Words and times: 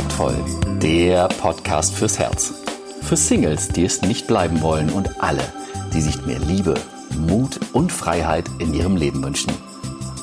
Kontaktvoll, 0.00 0.78
der 0.78 1.28
Podcast 1.28 1.94
fürs 1.94 2.18
Herz. 2.18 2.54
Für 3.02 3.16
Singles, 3.16 3.68
die 3.68 3.84
es 3.84 4.00
nicht 4.00 4.26
bleiben 4.26 4.62
wollen 4.62 4.88
und 4.88 5.22
alle, 5.22 5.42
die 5.92 6.00
sich 6.00 6.24
mehr 6.24 6.38
Liebe, 6.38 6.74
Mut 7.10 7.60
und 7.74 7.92
Freiheit 7.92 8.46
in 8.60 8.72
ihrem 8.72 8.96
Leben 8.96 9.22
wünschen. 9.22 9.52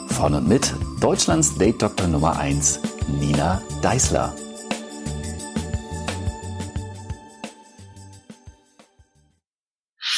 Von 0.08 0.34
und 0.34 0.48
mit 0.48 0.74
Deutschlands 1.00 1.60
Date 1.60 1.80
Doktor 1.80 2.08
Nummer 2.08 2.40
1, 2.40 2.80
Nina 3.20 3.62
Deißler. 3.84 4.34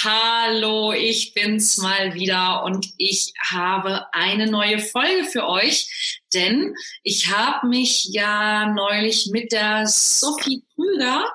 Hallo, 0.02 0.94
ich 0.94 1.34
bin's 1.34 1.78
mal 1.78 2.14
wieder 2.14 2.64
und 2.64 2.88
ich 2.98 3.34
habe 3.52 4.06
eine 4.14 4.50
neue 4.50 4.80
Folge 4.80 5.26
für 5.26 5.48
euch, 5.50 6.09
denn 6.34 6.76
ich 7.04 7.32
habe 7.32 7.68
mich 7.68 8.06
ja 8.12 8.68
neulich 8.74 9.30
mit 9.32 9.52
der 9.52 9.88
Sophie 9.88 10.64
Krüger 10.76 11.26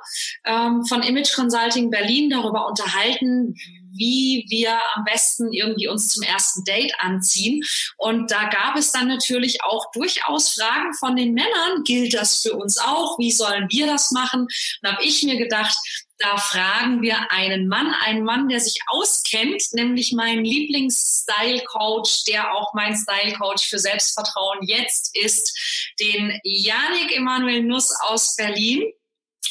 ähm, 0.44 0.84
von 0.84 1.02
Image 1.02 1.34
Consulting 1.34 1.90
Berlin 1.90 2.30
darüber 2.30 2.66
unterhalten, 2.66 3.54
wie 3.96 4.44
wir 4.48 4.78
am 4.94 5.04
besten 5.04 5.52
irgendwie 5.52 5.88
uns 5.88 6.08
zum 6.08 6.22
ersten 6.22 6.64
Date 6.64 6.92
anziehen. 6.98 7.62
Und 7.96 8.30
da 8.30 8.48
gab 8.48 8.76
es 8.76 8.92
dann 8.92 9.08
natürlich 9.08 9.62
auch 9.62 9.90
durchaus 9.92 10.50
Fragen 10.50 10.92
von 10.95 11.16
den 11.16 11.32
Männern. 11.32 11.84
Gilt 11.84 12.14
das 12.14 12.42
für 12.42 12.54
uns 12.54 12.78
auch? 12.78 13.18
Wie 13.18 13.30
sollen 13.30 13.68
wir 13.70 13.86
das 13.86 14.10
machen? 14.10 14.42
Und 14.82 14.90
habe 14.90 15.04
ich 15.04 15.22
mir 15.22 15.36
gedacht, 15.36 15.76
da 16.18 16.36
fragen 16.36 17.02
wir 17.02 17.30
einen 17.30 17.66
Mann, 17.66 17.92
einen 17.92 18.24
Mann, 18.24 18.48
der 18.48 18.60
sich 18.60 18.79
auskennt, 18.87 19.62
nämlich 19.73 20.12
meinen 20.12 20.45
Lieblings-Style-Coach, 20.45 22.24
der 22.24 22.54
auch 22.54 22.73
mein 22.74 22.96
Style-Coach 22.96 23.68
für 23.68 23.79
Selbstvertrauen 23.79 24.62
jetzt 24.62 25.16
ist, 25.16 25.95
den 26.01 26.38
Janik 26.45 27.16
Emanuel 27.16 27.62
Nuss 27.62 27.90
aus 28.07 28.37
Berlin, 28.37 28.85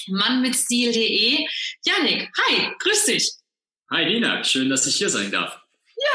Mann 0.07 0.41
mit 0.41 0.55
Stil.de. 0.55 1.45
Janik, 1.85 2.31
hi, 2.37 2.69
grüß 2.79 3.05
dich. 3.05 3.31
Hi 3.91 4.05
Nina, 4.05 4.43
schön, 4.43 4.69
dass 4.69 4.87
ich 4.87 4.95
hier 4.95 5.09
sein 5.09 5.31
darf. 5.31 5.59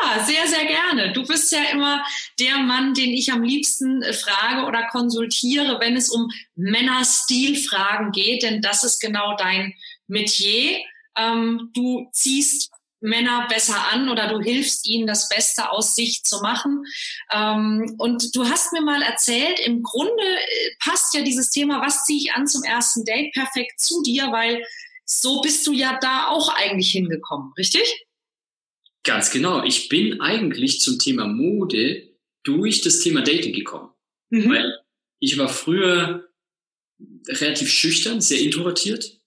Ja, 0.03 0.25
sehr, 0.25 0.47
sehr 0.47 0.67
gerne. 0.67 1.13
Du 1.13 1.25
bist 1.25 1.51
ja 1.53 1.63
immer 1.73 2.05
der 2.39 2.59
Mann, 2.59 2.95
den 2.95 3.11
ich 3.11 3.33
am 3.33 3.43
liebsten 3.43 4.03
frage 4.13 4.67
oder 4.67 4.87
konsultiere, 4.89 5.79
wenn 5.81 5.97
es 5.97 6.11
um 6.11 6.31
Männerstilfragen 6.57 8.13
geht, 8.13 8.43
denn 8.43 8.61
das 8.61 8.85
ist 8.85 8.99
genau 8.99 9.37
dein 9.37 9.75
Metier. 10.09 10.79
Ähm, 11.17 11.71
du 11.75 12.09
ziehst 12.13 12.71
Männer 13.01 13.47
besser 13.49 13.93
an 13.93 14.09
oder 14.09 14.29
du 14.29 14.41
hilfst 14.41 14.89
ihnen, 14.89 15.07
das 15.07 15.29
Beste 15.29 15.71
aus 15.71 15.95
sich 15.95 16.25
zu 16.25 16.41
machen. 16.41 16.85
Ähm, 17.33 17.95
und 17.99 18.35
du 18.35 18.45
hast 18.45 18.73
mir 18.73 18.83
mal 18.83 19.03
erzählt, 19.03 19.61
im 19.61 19.83
Grunde 19.83 20.23
äh, 20.23 20.71
passt 20.81 21.15
ja 21.15 21.23
dieses 21.23 21.51
Thema, 21.51 21.81
was 21.81 22.05
ziehe 22.05 22.19
ich 22.19 22.33
an 22.33 22.47
zum 22.47 22.65
ersten 22.65 23.05
Date, 23.05 23.33
perfekt 23.33 23.81
zu 23.81 24.03
dir, 24.03 24.33
weil 24.33 24.65
so 25.05 25.41
bist 25.41 25.67
du 25.67 25.73
ja 25.73 25.99
da 26.01 26.29
auch 26.29 26.55
eigentlich 26.55 26.91
hingekommen, 26.91 27.53
richtig? 27.57 28.07
Ganz 29.05 29.31
genau. 29.31 29.63
Ich 29.63 29.89
bin 29.89 30.21
eigentlich 30.21 30.81
zum 30.81 30.99
Thema 30.99 31.27
Mode 31.27 32.09
durch 32.43 32.83
das 32.83 33.01
Thema 33.01 33.23
Dating 33.23 33.55
gekommen. 33.55 33.91
Mhm. 34.31 34.51
Weil 34.51 34.79
ich 35.21 35.39
war 35.39 35.49
früher 35.49 36.29
relativ 37.29 37.71
schüchtern, 37.71 38.21
sehr 38.21 38.41
introvertiert. 38.41 39.18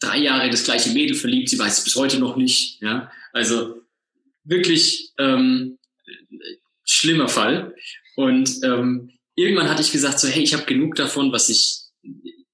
Drei 0.00 0.18
Jahre 0.18 0.50
das 0.50 0.64
gleiche 0.64 0.90
Mädel 0.90 1.14
verliebt, 1.14 1.50
sie 1.50 1.58
weiß 1.58 1.78
es 1.78 1.84
bis 1.84 1.96
heute 1.96 2.18
noch 2.18 2.36
nicht. 2.36 2.80
Ja, 2.80 3.12
also 3.32 3.82
wirklich 4.44 5.12
ähm, 5.18 5.78
schlimmer 6.84 7.28
Fall. 7.28 7.74
Und 8.16 8.50
ähm, 8.64 9.12
irgendwann 9.34 9.68
hatte 9.68 9.82
ich 9.82 9.92
gesagt 9.92 10.18
so, 10.18 10.28
hey, 10.28 10.42
ich 10.42 10.54
habe 10.54 10.64
genug 10.64 10.96
davon, 10.96 11.32
was 11.32 11.48
ich, 11.48 11.80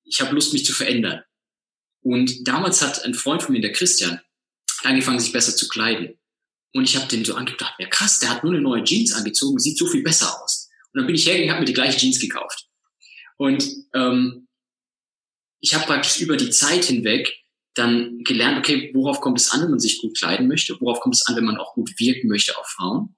ich 0.04 0.20
habe 0.20 0.34
Lust, 0.34 0.52
mich 0.52 0.64
zu 0.64 0.72
verändern. 0.72 1.22
Und 2.02 2.46
damals 2.46 2.82
hat 2.82 3.04
ein 3.04 3.14
Freund 3.14 3.42
von 3.42 3.52
mir, 3.52 3.60
der 3.60 3.72
Christian, 3.72 4.20
angefangen, 4.84 5.18
sich 5.18 5.32
besser 5.32 5.56
zu 5.56 5.68
kleiden. 5.68 6.18
Und 6.72 6.84
ich 6.84 6.96
habe 6.96 7.08
den 7.08 7.24
so 7.24 7.34
angedacht, 7.34 7.74
ja 7.78 7.88
krass, 7.88 8.18
der 8.18 8.30
hat 8.30 8.44
nur 8.44 8.52
eine 8.52 8.62
neue 8.62 8.84
Jeans 8.84 9.12
angezogen, 9.12 9.58
sieht 9.58 9.78
so 9.78 9.86
viel 9.86 10.02
besser 10.02 10.42
aus. 10.42 10.68
Und 10.92 11.00
dann 11.00 11.06
bin 11.06 11.16
ich 11.16 11.26
hergegangen, 11.26 11.52
habe 11.52 11.60
mir 11.60 11.66
die 11.66 11.72
gleiche 11.72 11.98
Jeans 11.98 12.20
gekauft. 12.20 12.68
Und 13.38 13.66
ähm, 13.94 14.45
ich 15.60 15.74
habe 15.74 15.86
praktisch 15.86 16.20
über 16.20 16.36
die 16.36 16.50
Zeit 16.50 16.84
hinweg 16.84 17.32
dann 17.74 18.20
gelernt, 18.24 18.58
okay, 18.58 18.90
worauf 18.94 19.20
kommt 19.20 19.38
es 19.38 19.50
an, 19.50 19.62
wenn 19.62 19.70
man 19.70 19.80
sich 19.80 20.00
gut 20.00 20.16
kleiden 20.16 20.48
möchte? 20.48 20.76
Worauf 20.80 21.00
kommt 21.00 21.14
es 21.14 21.26
an, 21.26 21.36
wenn 21.36 21.44
man 21.44 21.58
auch 21.58 21.74
gut 21.74 21.90
wirken 21.98 22.28
möchte 22.28 22.56
auf 22.58 22.66
Frauen? 22.66 23.16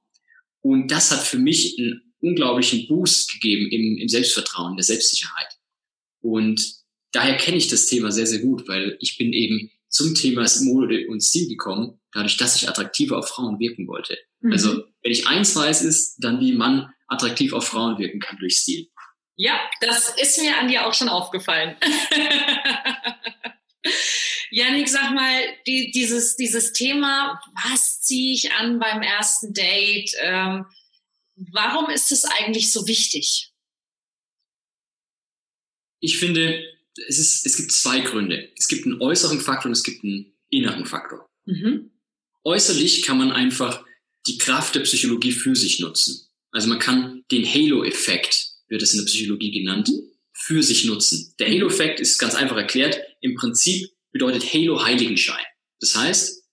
Und 0.61 0.91
das 0.91 1.13
hat 1.13 1.21
für 1.21 1.39
mich 1.39 1.79
einen 1.79 2.13
unglaublichen 2.21 2.89
Boost 2.89 3.33
gegeben 3.33 3.71
im, 3.71 3.99
im 3.99 4.09
Selbstvertrauen, 4.09 4.77
der 4.77 4.85
Selbstsicherheit. 4.85 5.49
Und 6.21 6.61
daher 7.13 7.37
kenne 7.37 7.57
ich 7.57 7.69
das 7.69 7.87
Thema 7.87 8.11
sehr, 8.11 8.27
sehr 8.27 8.41
gut, 8.41 8.67
weil 8.67 8.97
ich 9.01 9.17
bin 9.17 9.33
eben 9.33 9.71
zum 9.89 10.15
Thema 10.15 10.45
Mode 10.63 11.07
und 11.09 11.23
Stil 11.23 11.49
gekommen, 11.49 12.01
dadurch, 12.13 12.37
dass 12.37 12.57
ich 12.57 12.69
attraktiver 12.69 13.19
auf 13.19 13.29
Frauen 13.29 13.59
wirken 13.59 13.87
wollte. 13.87 14.19
Mhm. 14.41 14.53
Also, 14.53 14.85
wenn 15.03 15.13
ich 15.13 15.27
eins 15.27 15.55
weiß, 15.55 15.83
ist 15.83 16.17
dann, 16.19 16.41
wie 16.41 16.53
man 16.53 16.93
attraktiv 17.07 17.53
auf 17.53 17.67
Frauen 17.67 17.99
wirken 17.99 18.21
kann 18.21 18.39
durch 18.39 18.59
Stil. 18.59 18.89
Ja, 19.41 19.71
das 19.81 20.09
ist 20.21 20.41
mir 20.41 20.59
an 20.59 20.67
dir 20.67 20.85
auch 20.85 20.95
schon 20.95 21.09
aufgefallen. 21.09 21.77
Janik, 24.51 24.89
sag 24.89 25.15
mal, 25.15 25.43
die, 25.65 25.93
dieses, 25.93 26.35
dieses 26.35 26.73
Thema, 26.73 27.41
was 27.55 28.01
ziehe 28.01 28.35
ich 28.35 28.53
an 28.53 28.81
beim 28.81 29.01
ersten 29.01 29.55
Date? 29.55 30.13
Ähm, 30.21 30.67
warum 31.37 31.89
ist 31.89 32.11
es 32.11 32.25
eigentlich 32.25 32.73
so 32.73 32.89
wichtig? 32.89 33.53
Ich 36.01 36.19
finde, 36.19 36.65
es, 37.07 37.19
ist, 37.19 37.47
es 37.47 37.57
gibt 37.57 37.71
zwei 37.71 38.01
Gründe. 38.01 38.53
Es 38.59 38.67
gibt 38.67 38.87
einen 38.87 39.01
äußeren 39.01 39.41
Faktor 39.41 39.67
und 39.67 39.73
es 39.73 39.85
gibt 39.85 40.03
einen 40.03 40.33
inneren 40.51 40.85
Faktor. 40.85 41.29
Mhm. 41.45 41.93
Äußerlich 42.43 43.03
kann 43.03 43.19
man 43.19 43.31
einfach 43.31 43.85
die 44.27 44.39
Kraft 44.39 44.75
der 44.75 44.81
Psychologie 44.81 45.33
für 45.33 45.55
sich 45.55 45.79
nutzen. 45.79 46.29
Also 46.51 46.69
man 46.69 46.81
kann 46.81 47.25
den 47.31 47.47
Halo-Effekt, 47.47 48.58
wird 48.69 48.83
es 48.83 48.93
in 48.93 49.01
der 49.01 49.07
Psychologie 49.07 49.51
genannt, 49.51 49.91
für 50.33 50.63
sich 50.63 50.85
nutzen. 50.85 51.35
Der 51.39 51.49
Halo-Effekt 51.49 52.01
ist 52.01 52.19
ganz 52.19 52.35
einfach 52.35 52.57
erklärt. 52.57 53.01
Im 53.21 53.35
Prinzip 53.35 53.91
bedeutet 54.13 54.45
Halo 54.53 54.85
Heiligenschein. 54.85 55.45
Das 55.81 55.97
heißt, 55.97 56.45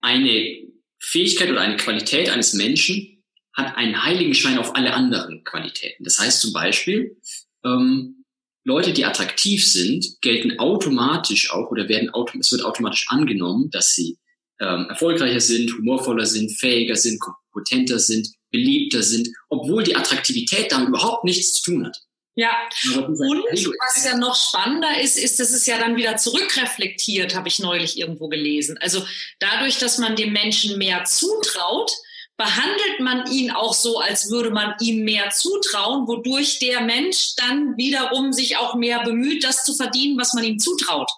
eine 0.00 0.68
Fähigkeit 0.98 1.50
oder 1.50 1.60
eine 1.60 1.76
Qualität 1.76 2.28
eines 2.28 2.54
Menschen 2.54 3.24
hat 3.52 3.76
einen 3.76 4.04
Heiligenschein 4.04 4.58
auf 4.58 4.76
alle 4.76 4.94
anderen 4.94 5.42
Qualitäten. 5.44 6.04
Das 6.04 6.18
heißt 6.18 6.40
zum 6.40 6.52
Beispiel, 6.52 7.16
ähm, 7.64 8.24
Leute, 8.64 8.92
die 8.92 9.04
attraktiv 9.04 9.66
sind, 9.66 10.20
gelten 10.20 10.58
automatisch 10.58 11.50
auch 11.50 11.70
oder 11.70 11.88
werden 11.88 12.10
es 12.38 12.52
wird 12.52 12.64
automatisch 12.64 13.06
angenommen, 13.08 13.70
dass 13.70 13.94
sie 13.94 14.18
ähm, 14.60 14.86
erfolgreicher 14.88 15.40
sind, 15.40 15.72
humorvoller 15.72 16.26
sind, 16.26 16.50
fähiger 16.58 16.96
sind, 16.96 17.20
kompetenter 17.20 17.98
sind, 17.98 18.28
beliebter 18.50 19.02
sind, 19.02 19.28
obwohl 19.48 19.82
die 19.84 19.96
Attraktivität 19.96 20.72
damit 20.72 20.88
überhaupt 20.88 21.24
nichts 21.24 21.54
zu 21.54 21.70
tun 21.70 21.86
hat. 21.86 21.96
Ja, 22.34 22.52
und 22.94 23.18
was 23.18 24.04
ja 24.04 24.16
noch 24.16 24.36
spannender 24.36 25.00
ist, 25.00 25.18
ist, 25.18 25.40
dass 25.40 25.50
es 25.50 25.66
ja 25.66 25.76
dann 25.76 25.96
wieder 25.96 26.16
zurückreflektiert, 26.16 27.34
habe 27.34 27.48
ich 27.48 27.58
neulich 27.58 27.98
irgendwo 27.98 28.28
gelesen. 28.28 28.78
Also 28.80 29.04
dadurch, 29.40 29.78
dass 29.78 29.98
man 29.98 30.14
dem 30.14 30.32
Menschen 30.32 30.78
mehr 30.78 31.02
zutraut, 31.02 31.90
behandelt 32.36 33.00
man 33.00 33.28
ihn 33.32 33.50
auch 33.50 33.74
so, 33.74 33.98
als 33.98 34.30
würde 34.30 34.50
man 34.50 34.74
ihm 34.80 35.02
mehr 35.02 35.30
zutrauen, 35.30 36.06
wodurch 36.06 36.60
der 36.60 36.80
Mensch 36.82 37.34
dann 37.34 37.76
wiederum 37.76 38.32
sich 38.32 38.56
auch 38.56 38.76
mehr 38.76 39.02
bemüht, 39.02 39.42
das 39.42 39.64
zu 39.64 39.74
verdienen, 39.74 40.16
was 40.16 40.32
man 40.34 40.44
ihm 40.44 40.60
zutraut. 40.60 41.10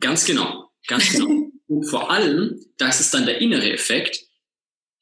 Ganz 0.00 0.24
genau, 0.24 0.72
ganz 0.88 1.12
genau. 1.12 1.28
Und 1.72 1.84
vor 1.84 2.10
allem, 2.10 2.60
das 2.76 3.00
ist 3.00 3.14
dann 3.14 3.24
der 3.24 3.40
innere 3.40 3.72
Effekt, 3.72 4.26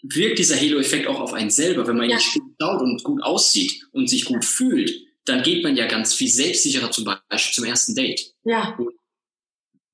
wirkt 0.02 0.38
dieser 0.38 0.56
Halo-Effekt 0.56 1.08
auch 1.08 1.18
auf 1.18 1.32
einen 1.32 1.50
selber. 1.50 1.84
Wenn 1.86 1.96
man 1.96 2.08
ja. 2.08 2.16
gut 2.16 2.54
schaut 2.60 2.80
und 2.80 3.02
gut 3.02 3.22
aussieht 3.24 3.86
und 3.90 4.08
sich 4.08 4.24
gut 4.24 4.44
fühlt, 4.44 4.92
dann 5.24 5.42
geht 5.42 5.64
man 5.64 5.76
ja 5.76 5.86
ganz 5.86 6.14
viel 6.14 6.28
selbstsicherer 6.28 6.92
zum 6.92 7.04
Beispiel 7.28 7.54
zum 7.54 7.64
ersten 7.64 7.96
Date. 7.96 8.34
Ja. 8.44 8.76
Und 8.78 8.94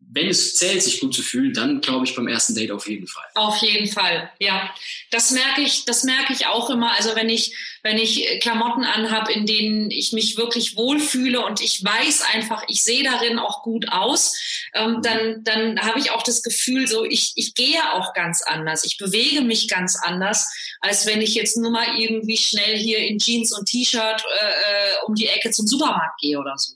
wenn 0.08 0.28
es 0.28 0.56
zählt, 0.56 0.82
sich 0.82 1.00
gut 1.00 1.14
zu 1.14 1.22
fühlen, 1.22 1.52
dann 1.52 1.80
glaube 1.80 2.06
ich 2.06 2.14
beim 2.14 2.28
ersten 2.28 2.54
Date 2.54 2.70
auf 2.70 2.88
jeden 2.88 3.06
Fall. 3.06 3.24
Auf 3.34 3.56
jeden 3.58 3.88
Fall, 3.88 4.30
ja. 4.38 4.72
Das 5.10 5.32
merke 5.32 5.62
ich, 5.62 5.84
das 5.84 6.04
merke 6.04 6.32
ich 6.32 6.46
auch 6.46 6.70
immer. 6.70 6.92
Also 6.92 7.16
wenn 7.16 7.28
ich, 7.28 7.56
wenn 7.82 7.98
ich 7.98 8.40
Klamotten 8.40 8.84
anhabe, 8.84 9.32
in 9.32 9.46
denen 9.46 9.90
ich 9.90 10.12
mich 10.12 10.36
wirklich 10.36 10.76
wohlfühle 10.76 11.44
und 11.44 11.60
ich 11.60 11.82
weiß 11.82 12.22
einfach, 12.32 12.62
ich 12.68 12.82
sehe 12.82 13.02
darin 13.02 13.38
auch 13.38 13.62
gut 13.62 13.88
aus, 13.90 14.38
ähm, 14.74 15.00
dann, 15.02 15.42
dann 15.42 15.80
habe 15.80 15.98
ich 15.98 16.12
auch 16.12 16.22
das 16.22 16.42
Gefühl, 16.42 16.86
so 16.86 17.04
ich, 17.04 17.32
ich 17.34 17.54
gehe 17.54 17.92
auch 17.92 18.14
ganz 18.14 18.42
anders, 18.42 18.84
ich 18.84 18.98
bewege 18.98 19.42
mich 19.42 19.68
ganz 19.68 19.96
anders, 19.96 20.48
als 20.80 21.06
wenn 21.06 21.20
ich 21.20 21.34
jetzt 21.34 21.56
nur 21.56 21.70
mal 21.70 21.98
irgendwie 21.98 22.36
schnell 22.36 22.76
hier 22.76 22.98
in 22.98 23.18
Jeans 23.18 23.52
und 23.56 23.66
T-Shirt 23.66 24.24
äh, 24.40 24.46
äh 24.46 25.04
um 25.06 25.14
die 25.14 25.26
Ecke 25.26 25.50
zum 25.50 25.66
Supermarkt 25.66 26.20
gehe 26.20 26.38
oder 26.38 26.54
so. 26.56 26.74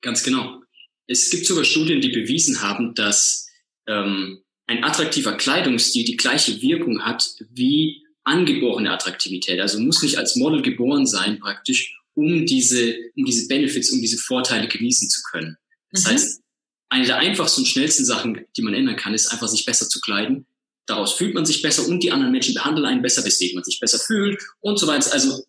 Ganz 0.00 0.22
genau. 0.22 0.63
Es 1.06 1.30
gibt 1.30 1.46
sogar 1.46 1.64
Studien, 1.64 2.00
die 2.00 2.08
bewiesen 2.08 2.62
haben, 2.62 2.94
dass 2.94 3.48
ähm, 3.86 4.42
ein 4.66 4.82
attraktiver 4.82 5.36
Kleidungsstil 5.36 6.04
die 6.04 6.16
gleiche 6.16 6.60
Wirkung 6.62 7.04
hat 7.04 7.34
wie 7.50 8.02
angeborene 8.24 8.90
Attraktivität. 8.90 9.60
Also 9.60 9.78
muss 9.78 10.02
nicht 10.02 10.16
als 10.16 10.36
Model 10.36 10.62
geboren 10.62 11.06
sein 11.06 11.38
praktisch, 11.38 11.98
um 12.14 12.46
diese, 12.46 12.96
um 13.16 13.24
diese 13.24 13.46
Benefits, 13.48 13.90
um 13.90 14.00
diese 14.00 14.16
Vorteile 14.16 14.66
genießen 14.66 15.10
zu 15.10 15.20
können. 15.30 15.56
Das 15.90 16.04
mhm. 16.04 16.08
heißt, 16.08 16.40
eine 16.88 17.06
der 17.06 17.18
einfachsten 17.18 17.62
und 17.62 17.66
schnellsten 17.66 18.04
Sachen, 18.04 18.46
die 18.56 18.62
man 18.62 18.72
ändern 18.72 18.96
kann, 18.96 19.14
ist 19.14 19.26
einfach 19.28 19.48
sich 19.48 19.66
besser 19.66 19.88
zu 19.88 20.00
kleiden. 20.00 20.46
Daraus 20.86 21.14
fühlt 21.14 21.34
man 21.34 21.44
sich 21.44 21.60
besser 21.60 21.86
und 21.86 22.02
die 22.02 22.12
anderen 22.12 22.32
Menschen 22.32 22.54
behandeln 22.54 22.86
einen 22.86 23.02
besser, 23.02 23.24
weswegen 23.24 23.56
man 23.56 23.64
sich 23.64 23.80
besser 23.80 23.98
fühlt 23.98 24.40
und 24.60 24.78
so 24.78 24.86
weiter. 24.86 25.12
Also 25.12 25.44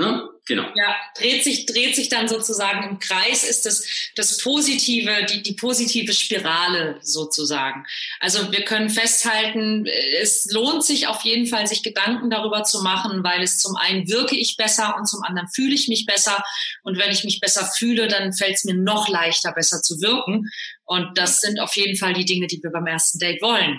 Ne? 0.00 0.28
Genau. 0.50 0.66
Ja, 0.74 0.96
dreht 1.16 1.44
sich, 1.44 1.64
dreht 1.64 1.94
sich 1.94 2.08
dann 2.08 2.26
sozusagen 2.26 2.82
im 2.82 2.98
Kreis, 2.98 3.48
ist 3.48 3.66
das, 3.66 3.86
das 4.16 4.38
positive, 4.38 5.24
die, 5.26 5.44
die 5.44 5.52
positive 5.52 6.12
Spirale 6.12 6.98
sozusagen. 7.02 7.86
Also 8.18 8.50
wir 8.50 8.64
können 8.64 8.90
festhalten, 8.90 9.86
es 10.20 10.50
lohnt 10.50 10.84
sich 10.84 11.06
auf 11.06 11.22
jeden 11.22 11.46
Fall, 11.46 11.68
sich 11.68 11.84
Gedanken 11.84 12.30
darüber 12.30 12.64
zu 12.64 12.82
machen, 12.82 13.22
weil 13.22 13.44
es 13.44 13.58
zum 13.58 13.76
einen 13.76 14.08
wirke 14.08 14.34
ich 14.34 14.56
besser 14.56 14.96
und 14.98 15.06
zum 15.06 15.22
anderen 15.22 15.48
fühle 15.54 15.72
ich 15.76 15.86
mich 15.86 16.04
besser. 16.04 16.42
Und 16.82 16.98
wenn 16.98 17.12
ich 17.12 17.22
mich 17.22 17.38
besser 17.38 17.70
fühle, 17.78 18.08
dann 18.08 18.32
fällt 18.32 18.56
es 18.56 18.64
mir 18.64 18.74
noch 18.74 19.08
leichter, 19.08 19.52
besser 19.52 19.82
zu 19.82 20.00
wirken. 20.00 20.50
Und 20.84 21.16
das 21.16 21.42
sind 21.42 21.60
auf 21.60 21.76
jeden 21.76 21.96
Fall 21.96 22.14
die 22.14 22.24
Dinge, 22.24 22.48
die 22.48 22.60
wir 22.60 22.72
beim 22.72 22.88
ersten 22.88 23.20
Date 23.20 23.40
wollen. 23.40 23.78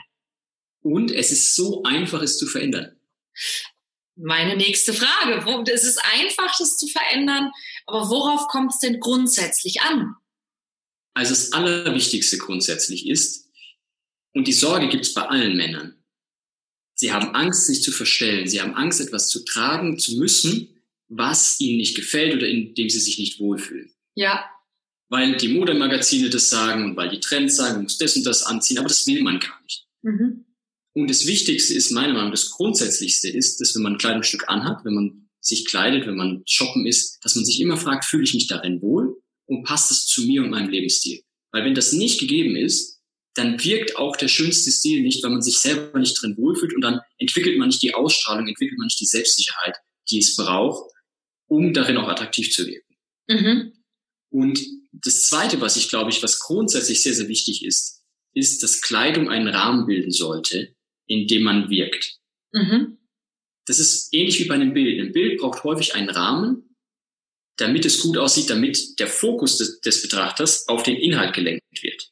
Und 0.83 1.11
es 1.11 1.33
ist 1.33 1.53
so 1.53 1.83
einfach, 1.83 2.21
es 2.21 2.37
zu 2.37 2.47
verändern 2.47 2.95
meine 4.15 4.55
nächste 4.55 4.93
Frage. 4.93 5.43
Es 5.71 5.83
ist 5.83 5.99
einfach, 6.13 6.57
das 6.57 6.77
zu 6.77 6.87
verändern, 6.87 7.51
aber 7.85 8.09
worauf 8.09 8.47
kommt 8.47 8.73
es 8.73 8.79
denn 8.79 8.99
grundsätzlich 8.99 9.81
an? 9.81 10.15
Also 11.13 11.31
das 11.31 11.53
Allerwichtigste 11.53 12.37
grundsätzlich 12.37 13.07
ist, 13.07 13.49
und 14.33 14.47
die 14.47 14.53
Sorge 14.53 14.87
gibt 14.87 15.05
es 15.05 15.13
bei 15.13 15.23
allen 15.23 15.57
Männern, 15.57 16.01
sie 16.95 17.11
haben 17.11 17.35
Angst, 17.35 17.67
sich 17.67 17.83
zu 17.83 17.91
verstellen. 17.91 18.47
Sie 18.47 18.61
haben 18.61 18.75
Angst, 18.75 19.01
etwas 19.01 19.27
zu 19.27 19.43
tragen 19.43 19.99
zu 19.99 20.17
müssen, 20.17 20.81
was 21.09 21.59
ihnen 21.59 21.77
nicht 21.77 21.95
gefällt 21.95 22.35
oder 22.35 22.47
in 22.47 22.73
dem 22.75 22.89
sie 22.89 22.99
sich 22.99 23.17
nicht 23.17 23.39
wohlfühlen. 23.39 23.91
Ja. 24.15 24.49
Weil 25.09 25.35
die 25.35 25.49
Modemagazine 25.49 26.29
das 26.29 26.49
sagen 26.49 26.85
und 26.85 26.95
weil 26.95 27.09
die 27.09 27.19
Trends 27.19 27.57
sagen, 27.57 27.73
man 27.73 27.83
muss 27.83 27.97
das 27.97 28.15
und 28.15 28.23
das 28.23 28.43
anziehen, 28.43 28.77
aber 28.77 28.87
das 28.87 29.05
will 29.07 29.21
man 29.21 29.39
gar 29.39 29.61
nicht. 29.63 29.85
Mhm. 30.03 30.40
Und 30.93 31.09
das 31.09 31.25
Wichtigste 31.25 31.73
ist 31.73 31.91
meiner 31.91 32.13
Meinung 32.13 32.25
nach, 32.25 32.31
das 32.31 32.51
Grundsätzlichste 32.51 33.29
ist, 33.29 33.61
dass 33.61 33.75
wenn 33.75 33.83
man 33.83 33.93
ein 33.93 33.97
Kleidungsstück 33.97 34.49
anhat, 34.49 34.83
wenn 34.83 34.93
man 34.93 35.29
sich 35.39 35.65
kleidet, 35.65 36.05
wenn 36.05 36.15
man 36.15 36.43
shoppen 36.45 36.85
ist, 36.85 37.19
dass 37.23 37.35
man 37.35 37.45
sich 37.45 37.59
immer 37.61 37.77
fragt, 37.77 38.05
fühle 38.05 38.23
ich 38.23 38.33
mich 38.33 38.47
darin 38.47 38.81
wohl 38.81 39.21
und 39.45 39.63
passt 39.63 39.91
es 39.91 40.05
zu 40.05 40.23
mir 40.23 40.43
und 40.43 40.49
meinem 40.49 40.69
Lebensstil? 40.69 41.23
Weil 41.51 41.65
wenn 41.65 41.75
das 41.75 41.93
nicht 41.93 42.19
gegeben 42.19 42.55
ist, 42.55 42.99
dann 43.33 43.63
wirkt 43.63 43.95
auch 43.95 44.17
der 44.17 44.27
schönste 44.27 44.71
Stil 44.71 45.01
nicht, 45.01 45.23
weil 45.23 45.31
man 45.31 45.41
sich 45.41 45.57
selber 45.59 45.97
nicht 45.97 46.21
drin 46.21 46.35
wohlfühlt 46.37 46.73
und 46.75 46.81
dann 46.81 46.99
entwickelt 47.17 47.57
man 47.57 47.69
nicht 47.69 47.81
die 47.81 47.93
Ausstrahlung, 47.93 48.47
entwickelt 48.47 48.77
man 48.77 48.87
nicht 48.87 48.99
die 48.99 49.05
Selbstsicherheit, 49.05 49.75
die 50.09 50.19
es 50.19 50.35
braucht, 50.35 50.91
um 51.47 51.73
darin 51.73 51.97
auch 51.97 52.09
attraktiv 52.09 52.51
zu 52.51 52.67
wirken. 52.67 52.95
Mhm. 53.27 53.73
Und 54.29 54.61
das 54.91 55.23
Zweite, 55.23 55.61
was 55.61 55.77
ich 55.77 55.89
glaube 55.89 56.09
ich, 56.09 56.21
was 56.21 56.39
grundsätzlich 56.39 57.01
sehr, 57.01 57.13
sehr 57.13 57.29
wichtig 57.29 57.65
ist, 57.65 58.01
ist, 58.33 58.63
dass 58.63 58.81
Kleidung 58.81 59.29
einen 59.29 59.47
Rahmen 59.47 59.85
bilden 59.85 60.11
sollte, 60.11 60.75
in 61.11 61.27
dem 61.27 61.43
man 61.43 61.69
wirkt. 61.69 62.19
Mhm. 62.53 62.97
Das 63.65 63.79
ist 63.79 64.13
ähnlich 64.13 64.39
wie 64.39 64.45
bei 64.45 64.55
einem 64.55 64.73
Bild. 64.73 64.99
Ein 64.99 65.11
Bild 65.11 65.39
braucht 65.39 65.63
häufig 65.63 65.93
einen 65.93 66.09
Rahmen, 66.09 66.75
damit 67.57 67.85
es 67.85 67.99
gut 67.99 68.17
aussieht, 68.17 68.49
damit 68.49 68.97
der 68.99 69.07
Fokus 69.07 69.57
des, 69.57 69.81
des 69.81 70.01
Betrachters 70.01 70.67
auf 70.69 70.83
den 70.83 70.95
Inhalt 70.95 71.33
gelenkt 71.33 71.83
wird. 71.83 72.11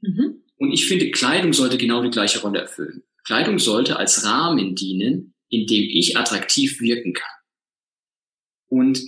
Mhm. 0.00 0.42
Und 0.56 0.72
ich 0.72 0.86
finde, 0.86 1.10
Kleidung 1.10 1.52
sollte 1.52 1.76
genau 1.76 2.02
die 2.02 2.10
gleiche 2.10 2.40
Rolle 2.40 2.60
erfüllen. 2.60 3.02
Kleidung 3.24 3.58
sollte 3.58 3.98
als 3.98 4.24
Rahmen 4.24 4.74
dienen, 4.74 5.34
in 5.48 5.66
dem 5.66 5.84
ich 5.90 6.16
attraktiv 6.16 6.80
wirken 6.80 7.12
kann. 7.12 7.36
Und 8.68 9.02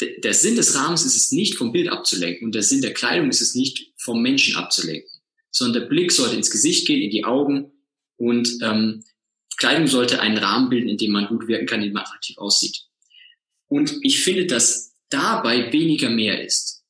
der 0.00 0.32
Sinn 0.32 0.56
des 0.56 0.74
Rahmens 0.74 1.04
ist 1.04 1.16
es 1.16 1.32
nicht, 1.32 1.56
vom 1.56 1.72
Bild 1.72 1.90
abzulenken 1.90 2.46
und 2.46 2.54
der 2.54 2.62
Sinn 2.62 2.80
der 2.80 2.94
Kleidung 2.94 3.28
ist 3.28 3.42
es 3.42 3.54
nicht, 3.54 3.92
vom 3.98 4.22
Menschen 4.22 4.56
abzulenken, 4.56 5.20
sondern 5.50 5.82
der 5.82 5.88
Blick 5.88 6.10
sollte 6.12 6.36
ins 6.36 6.50
Gesicht 6.50 6.86
gehen, 6.86 7.02
in 7.02 7.10
die 7.10 7.24
Augen 7.24 7.72
und 8.20 8.58
ähm, 8.62 9.02
Kleidung 9.56 9.86
sollte 9.86 10.20
einen 10.20 10.36
Rahmen 10.36 10.68
bilden, 10.68 10.90
in 10.90 10.98
dem 10.98 11.12
man 11.12 11.26
gut 11.26 11.48
wirken 11.48 11.66
kann, 11.66 11.80
in 11.80 11.86
dem 11.86 11.94
man 11.94 12.02
attraktiv 12.02 12.36
aussieht. 12.36 12.84
Und 13.66 13.96
ich 14.02 14.22
finde, 14.22 14.46
dass 14.46 14.94
dabei 15.08 15.72
weniger 15.72 16.10
mehr 16.10 16.44
ist. 16.44 16.84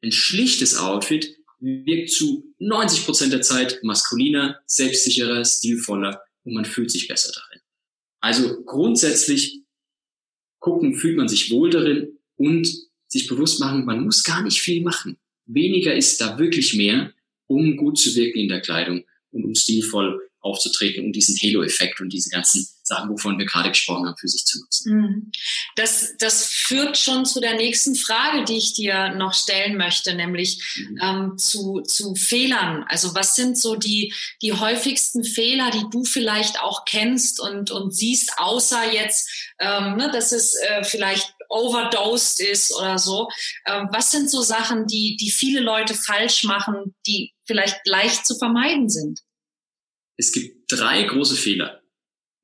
Ein 0.00 0.12
schlichtes 0.12 0.76
Outfit 0.76 1.36
wirkt 1.58 2.10
zu 2.10 2.54
90 2.58 3.04
Prozent 3.04 3.32
der 3.32 3.42
Zeit 3.42 3.80
maskuliner, 3.82 4.60
selbstsicherer, 4.66 5.44
stilvoller 5.44 6.22
und 6.44 6.54
man 6.54 6.64
fühlt 6.64 6.90
sich 6.90 7.08
besser 7.08 7.32
darin. 7.34 7.60
Also 8.20 8.62
grundsätzlich 8.64 9.62
gucken, 10.60 10.94
fühlt 10.94 11.16
man 11.16 11.28
sich 11.28 11.50
wohl 11.50 11.70
darin 11.70 12.18
und 12.36 12.68
sich 13.08 13.26
bewusst 13.26 13.58
machen, 13.58 13.84
man 13.84 14.04
muss 14.04 14.22
gar 14.22 14.42
nicht 14.42 14.60
viel 14.60 14.82
machen. 14.82 15.18
Weniger 15.46 15.94
ist 15.94 16.20
da 16.20 16.38
wirklich 16.38 16.74
mehr, 16.74 17.12
um 17.46 17.76
gut 17.76 17.98
zu 17.98 18.14
wirken 18.14 18.38
in 18.38 18.48
der 18.48 18.60
Kleidung 18.60 19.04
und 19.32 19.44
um 19.44 19.54
stilvoll 19.54 20.20
aufzutreten, 20.44 21.06
um 21.06 21.12
diesen 21.12 21.36
Halo-Effekt 21.36 22.00
und 22.00 22.12
diese 22.12 22.28
ganzen 22.28 22.68
Sachen, 22.82 23.08
wovon 23.08 23.38
wir 23.38 23.46
gerade 23.46 23.70
gesprochen 23.70 24.06
haben, 24.06 24.16
für 24.18 24.28
sich 24.28 24.44
zu 24.44 24.60
nutzen. 24.60 24.94
Mhm. 24.94 25.32
Das, 25.74 26.16
das 26.18 26.44
führt 26.44 26.98
schon 26.98 27.24
zu 27.24 27.40
der 27.40 27.54
nächsten 27.54 27.94
Frage, 27.94 28.44
die 28.44 28.58
ich 28.58 28.74
dir 28.74 29.14
noch 29.14 29.32
stellen 29.32 29.78
möchte, 29.78 30.14
nämlich 30.14 30.62
mhm. 30.76 30.98
ähm, 31.02 31.38
zu, 31.38 31.80
zu 31.80 32.14
Fehlern. 32.14 32.84
Also 32.88 33.14
was 33.14 33.36
sind 33.36 33.58
so 33.58 33.74
die, 33.74 34.12
die 34.42 34.52
häufigsten 34.52 35.24
Fehler, 35.24 35.70
die 35.70 35.84
du 35.90 36.04
vielleicht 36.04 36.60
auch 36.60 36.84
kennst 36.84 37.40
und, 37.40 37.70
und 37.70 37.94
siehst, 37.94 38.32
außer 38.36 38.92
jetzt, 38.92 39.30
ähm, 39.58 39.96
ne, 39.96 40.10
dass 40.12 40.32
es 40.32 40.54
äh, 40.54 40.84
vielleicht 40.84 41.34
overdosed 41.48 42.40
ist 42.40 42.74
oder 42.74 42.98
so. 42.98 43.28
Ähm, 43.66 43.88
was 43.92 44.10
sind 44.10 44.30
so 44.30 44.42
Sachen, 44.42 44.86
die, 44.86 45.16
die 45.16 45.30
viele 45.30 45.60
Leute 45.60 45.94
falsch 45.94 46.44
machen, 46.44 46.94
die 47.06 47.32
vielleicht 47.46 47.86
leicht 47.86 48.26
zu 48.26 48.36
vermeiden 48.36 48.90
sind? 48.90 49.20
Es 50.16 50.32
gibt 50.32 50.70
drei 50.70 51.04
große 51.04 51.36
Fehler. 51.36 51.82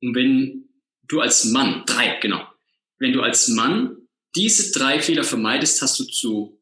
Und 0.02 0.14
wenn 0.14 0.68
du 1.02 1.20
als 1.20 1.44
Mann, 1.44 1.84
drei, 1.86 2.18
genau, 2.20 2.46
wenn 2.98 3.12
du 3.12 3.22
als 3.22 3.48
Mann 3.48 4.08
diese 4.34 4.72
drei 4.72 5.00
Fehler 5.00 5.24
vermeidest, 5.24 5.82
hast 5.82 5.98
du 5.98 6.04
zu 6.04 6.60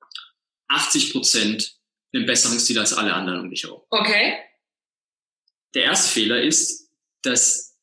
80 0.68 1.12
Prozent 1.12 1.78
einen 2.14 2.26
besseren 2.26 2.58
Stil 2.58 2.78
als 2.78 2.92
alle 2.92 3.12
anderen 3.12 3.40
um 3.40 3.50
dich 3.50 3.64
herum. 3.64 3.82
Okay. 3.90 4.38
Der 5.74 5.84
erste 5.84 6.10
Fehler 6.12 6.42
ist, 6.42 6.90
dass 7.22 7.78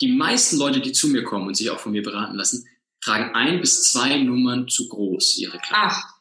die 0.00 0.08
meisten 0.08 0.56
Leute, 0.56 0.80
die 0.80 0.92
zu 0.92 1.08
mir 1.08 1.22
kommen 1.22 1.46
und 1.46 1.56
sich 1.56 1.70
auch 1.70 1.78
von 1.78 1.92
mir 1.92 2.02
beraten 2.02 2.36
lassen, 2.36 2.66
tragen 3.00 3.34
ein 3.34 3.60
bis 3.60 3.84
zwei 3.84 4.18
Nummern 4.18 4.68
zu 4.68 4.88
groß 4.88 5.38
ihre 5.38 5.58
Kleidung. 5.58 5.90
Ach. 5.90 6.12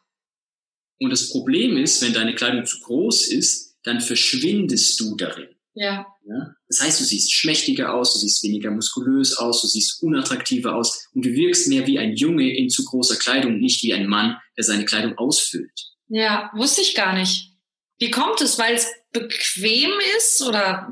Und 1.00 1.10
das 1.10 1.30
Problem 1.30 1.78
ist, 1.78 2.02
wenn 2.02 2.14
deine 2.14 2.36
Kleidung 2.36 2.66
zu 2.66 2.80
groß 2.80 3.28
ist, 3.28 3.80
dann 3.84 4.02
verschwindest 4.02 5.00
du 5.00 5.16
darin. 5.16 5.56
Ja. 5.74 6.06
ja. 6.26 6.56
Das 6.68 6.82
heißt, 6.82 7.00
du 7.00 7.06
siehst 7.06 7.34
schmächtiger 7.34 7.94
aus, 7.94 8.14
du 8.14 8.20
siehst 8.20 8.44
weniger 8.44 8.72
muskulös 8.72 9.38
aus, 9.38 9.62
du 9.62 9.68
siehst 9.68 10.02
unattraktiver 10.04 10.76
aus 10.76 11.08
und 11.14 11.26
du 11.26 11.34
wirkst 11.34 11.68
mehr 11.68 11.88
wie 11.88 12.00
ein 12.00 12.16
Junge 12.16 12.56
in 12.56 12.70
zu 12.70 12.84
großer 12.84 13.16
Kleidung, 13.16 13.60
nicht 13.60 13.82
wie 13.84 13.94
ein 13.94 14.08
Mann, 14.08 14.38
der 14.58 14.64
seine 14.64 14.86
Kleidung 14.86 15.18
ausfüllt. 15.18 15.92
Ja, 16.10 16.52
wusste 16.56 16.82
ich 16.82 16.94
gar 16.96 17.14
nicht. 17.14 17.52
Wie 18.00 18.12
kommt 18.12 18.42
es? 18.42 18.58
Weil 18.60 18.76
es 18.76 18.88
bequem 19.14 19.92
ist 20.18 20.42
oder? 20.42 20.92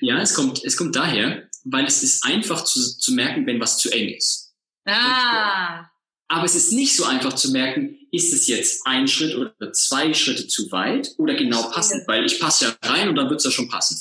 Ja, 0.00 0.20
es 0.20 0.34
kommt, 0.34 0.64
es 0.64 0.76
kommt 0.76 0.96
daher, 0.96 1.48
weil 1.64 1.84
es 1.84 2.02
ist 2.02 2.24
einfach 2.24 2.64
zu, 2.64 2.98
zu 2.98 3.12
merken, 3.12 3.46
wenn 3.46 3.60
was 3.60 3.78
zu 3.78 3.90
eng 3.90 4.08
ist. 4.08 4.54
Ah. 4.86 5.88
Aber 6.28 6.44
es 6.44 6.54
ist 6.54 6.72
nicht 6.72 6.96
so 6.96 7.04
einfach 7.04 7.34
zu 7.34 7.50
merken, 7.50 7.98
ist 8.10 8.32
es 8.32 8.46
jetzt 8.46 8.86
ein 8.86 9.06
Schritt 9.08 9.36
oder 9.36 9.72
zwei 9.72 10.14
Schritte 10.14 10.46
zu 10.48 10.70
weit 10.72 11.14
oder 11.18 11.34
genau 11.34 11.62
passend, 11.70 12.06
weil 12.08 12.24
ich 12.24 12.40
passe 12.40 12.64
ja 12.66 12.90
rein 12.90 13.08
und 13.08 13.16
dann 13.16 13.28
wird 13.28 13.40
es 13.40 13.44
ja 13.44 13.50
schon 13.50 13.68
passen. 13.68 14.00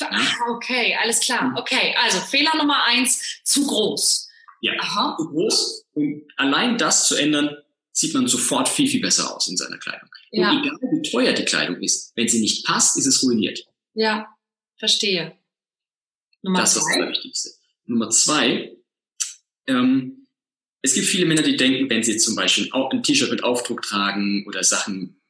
Ah, 0.00 0.50
okay, 0.50 0.96
alles 1.00 1.20
klar. 1.20 1.54
Okay, 1.56 1.94
also 2.02 2.18
Fehler 2.18 2.56
Nummer 2.56 2.82
eins, 2.84 3.40
zu 3.44 3.66
groß. 3.66 4.28
Ja, 4.60 4.72
Aha. 4.78 5.16
zu 5.18 5.28
groß. 5.28 5.86
Und 5.94 6.24
allein 6.36 6.76
das 6.76 7.06
zu 7.06 7.14
ändern, 7.14 7.56
sieht 7.92 8.14
man 8.14 8.26
sofort 8.26 8.68
viel, 8.68 8.88
viel 8.88 9.00
besser 9.00 9.34
aus 9.34 9.48
in 9.48 9.56
seiner 9.56 9.78
Kleidung. 9.78 10.08
Ja. 10.30 10.50
Und 10.50 10.64
egal 10.64 10.78
wie 10.80 11.10
teuer 11.10 11.32
die 11.32 11.44
Kleidung 11.44 11.80
ist, 11.82 12.12
wenn 12.16 12.28
sie 12.28 12.40
nicht 12.40 12.66
passt, 12.66 12.96
ist 12.96 13.06
es 13.06 13.22
ruiniert. 13.22 13.66
Ja, 13.94 14.34
verstehe. 14.78 15.36
Nummer 16.42 16.60
das 16.60 16.72
zwei. 16.72 16.80
ist 16.80 16.86
das 16.86 16.96
Allerwichtigste. 16.96 17.50
Nummer 17.86 18.10
zwei, 18.10 18.76
ähm, 19.66 20.21
es 20.82 20.94
gibt 20.94 21.06
viele 21.06 21.26
Männer, 21.26 21.42
die 21.42 21.56
denken, 21.56 21.88
wenn 21.88 22.02
sie 22.02 22.16
zum 22.18 22.34
Beispiel 22.34 22.68
ein 22.72 23.02
T-Shirt 23.02 23.30
mit 23.30 23.44
Aufdruck 23.44 23.82
tragen 23.82 24.44
oder 24.46 24.64
Sachen, 24.64 25.20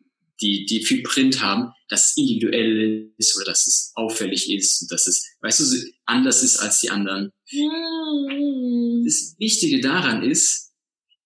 die, 0.40 0.64
die 0.64 0.84
viel 0.84 1.02
Print 1.02 1.42
haben, 1.42 1.72
dass 1.88 2.10
es 2.10 2.16
individuell 2.16 3.12
ist 3.18 3.36
oder 3.36 3.44
dass 3.46 3.66
es 3.66 3.92
auffällig 3.94 4.50
ist, 4.50 4.90
dass 4.90 5.06
es, 5.06 5.36
weißt 5.40 5.60
du, 5.60 5.92
anders 6.06 6.42
ist 6.42 6.56
als 6.58 6.80
die 6.80 6.90
anderen. 6.90 7.30
Hm. 7.48 9.04
Das 9.04 9.36
Wichtige 9.38 9.80
daran 9.80 10.22
ist, 10.22 10.72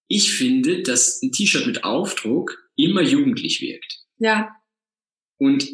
ich 0.08 0.32
finde, 0.32 0.82
dass 0.82 1.22
ein 1.22 1.32
T-Shirt 1.32 1.66
mit 1.66 1.84
Aufdruck 1.84 2.68
immer 2.76 3.02
jugendlich 3.02 3.60
wirkt. 3.60 4.00
Ja. 4.18 4.50
Und 5.38 5.68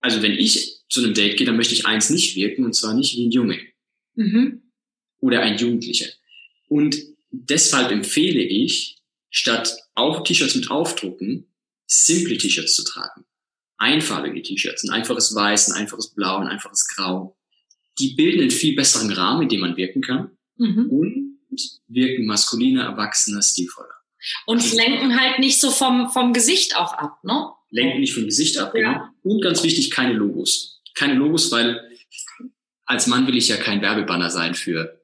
also 0.00 0.22
wenn 0.22 0.32
ich 0.32 0.78
zu 0.88 1.04
einem 1.04 1.14
Date 1.14 1.36
gehe, 1.36 1.46
dann 1.46 1.56
möchte 1.56 1.74
ich 1.74 1.86
eins 1.86 2.08
nicht 2.08 2.34
wirken, 2.34 2.64
und 2.64 2.74
zwar 2.74 2.94
nicht 2.94 3.14
wie 3.16 3.26
ein 3.26 3.30
Junge. 3.30 3.60
Mhm. 4.14 4.62
Oder 5.20 5.42
ein 5.42 5.58
Jugendlicher. 5.58 6.06
Und 6.68 6.96
deshalb 7.30 7.90
empfehle 7.90 8.42
ich, 8.42 8.98
statt 9.30 9.76
auch 9.94 10.24
T-Shirts 10.24 10.54
mit 10.54 10.70
Aufdrucken, 10.70 11.46
simple 11.86 12.36
T-Shirts 12.38 12.74
zu 12.74 12.84
tragen. 12.84 13.24
Einfarbige 13.76 14.42
T-Shirts, 14.42 14.84
ein 14.84 14.90
einfaches 14.90 15.34
Weiß, 15.34 15.70
ein 15.70 15.80
einfaches 15.80 16.14
Blau, 16.14 16.38
ein 16.38 16.48
einfaches 16.48 16.88
Grau. 16.88 17.36
Die 17.98 18.14
bilden 18.14 18.42
einen 18.42 18.50
viel 18.50 18.74
besseren 18.74 19.10
Rahmen, 19.10 19.42
in 19.42 19.48
dem 19.48 19.60
man 19.60 19.76
wirken 19.76 20.02
kann 20.02 20.30
mhm. 20.56 20.88
und 20.90 21.38
wirken 21.88 22.26
maskuliner, 22.26 22.84
erwachsener, 22.84 23.42
stilvoller. 23.42 23.88
Und 24.46 24.62
also, 24.62 24.76
lenken 24.76 25.18
halt 25.18 25.38
nicht 25.38 25.60
so 25.60 25.70
vom, 25.70 26.10
vom 26.10 26.32
Gesicht 26.32 26.76
auch 26.76 26.92
ab, 26.92 27.22
ne? 27.22 27.50
Lenken 27.70 28.00
nicht 28.00 28.14
vom 28.14 28.24
Gesicht 28.24 28.58
ab, 28.58 28.74
ja. 28.74 28.92
Genau. 28.92 29.04
Und 29.22 29.42
ganz 29.42 29.62
wichtig, 29.62 29.90
keine 29.90 30.14
Logos. 30.14 30.82
Keine 30.94 31.14
Logos, 31.14 31.52
weil 31.52 31.88
als 32.84 33.06
Mann 33.06 33.26
will 33.26 33.36
ich 33.36 33.48
ja 33.48 33.56
kein 33.56 33.82
Werbebanner 33.82 34.30
sein 34.30 34.54
für 34.54 34.97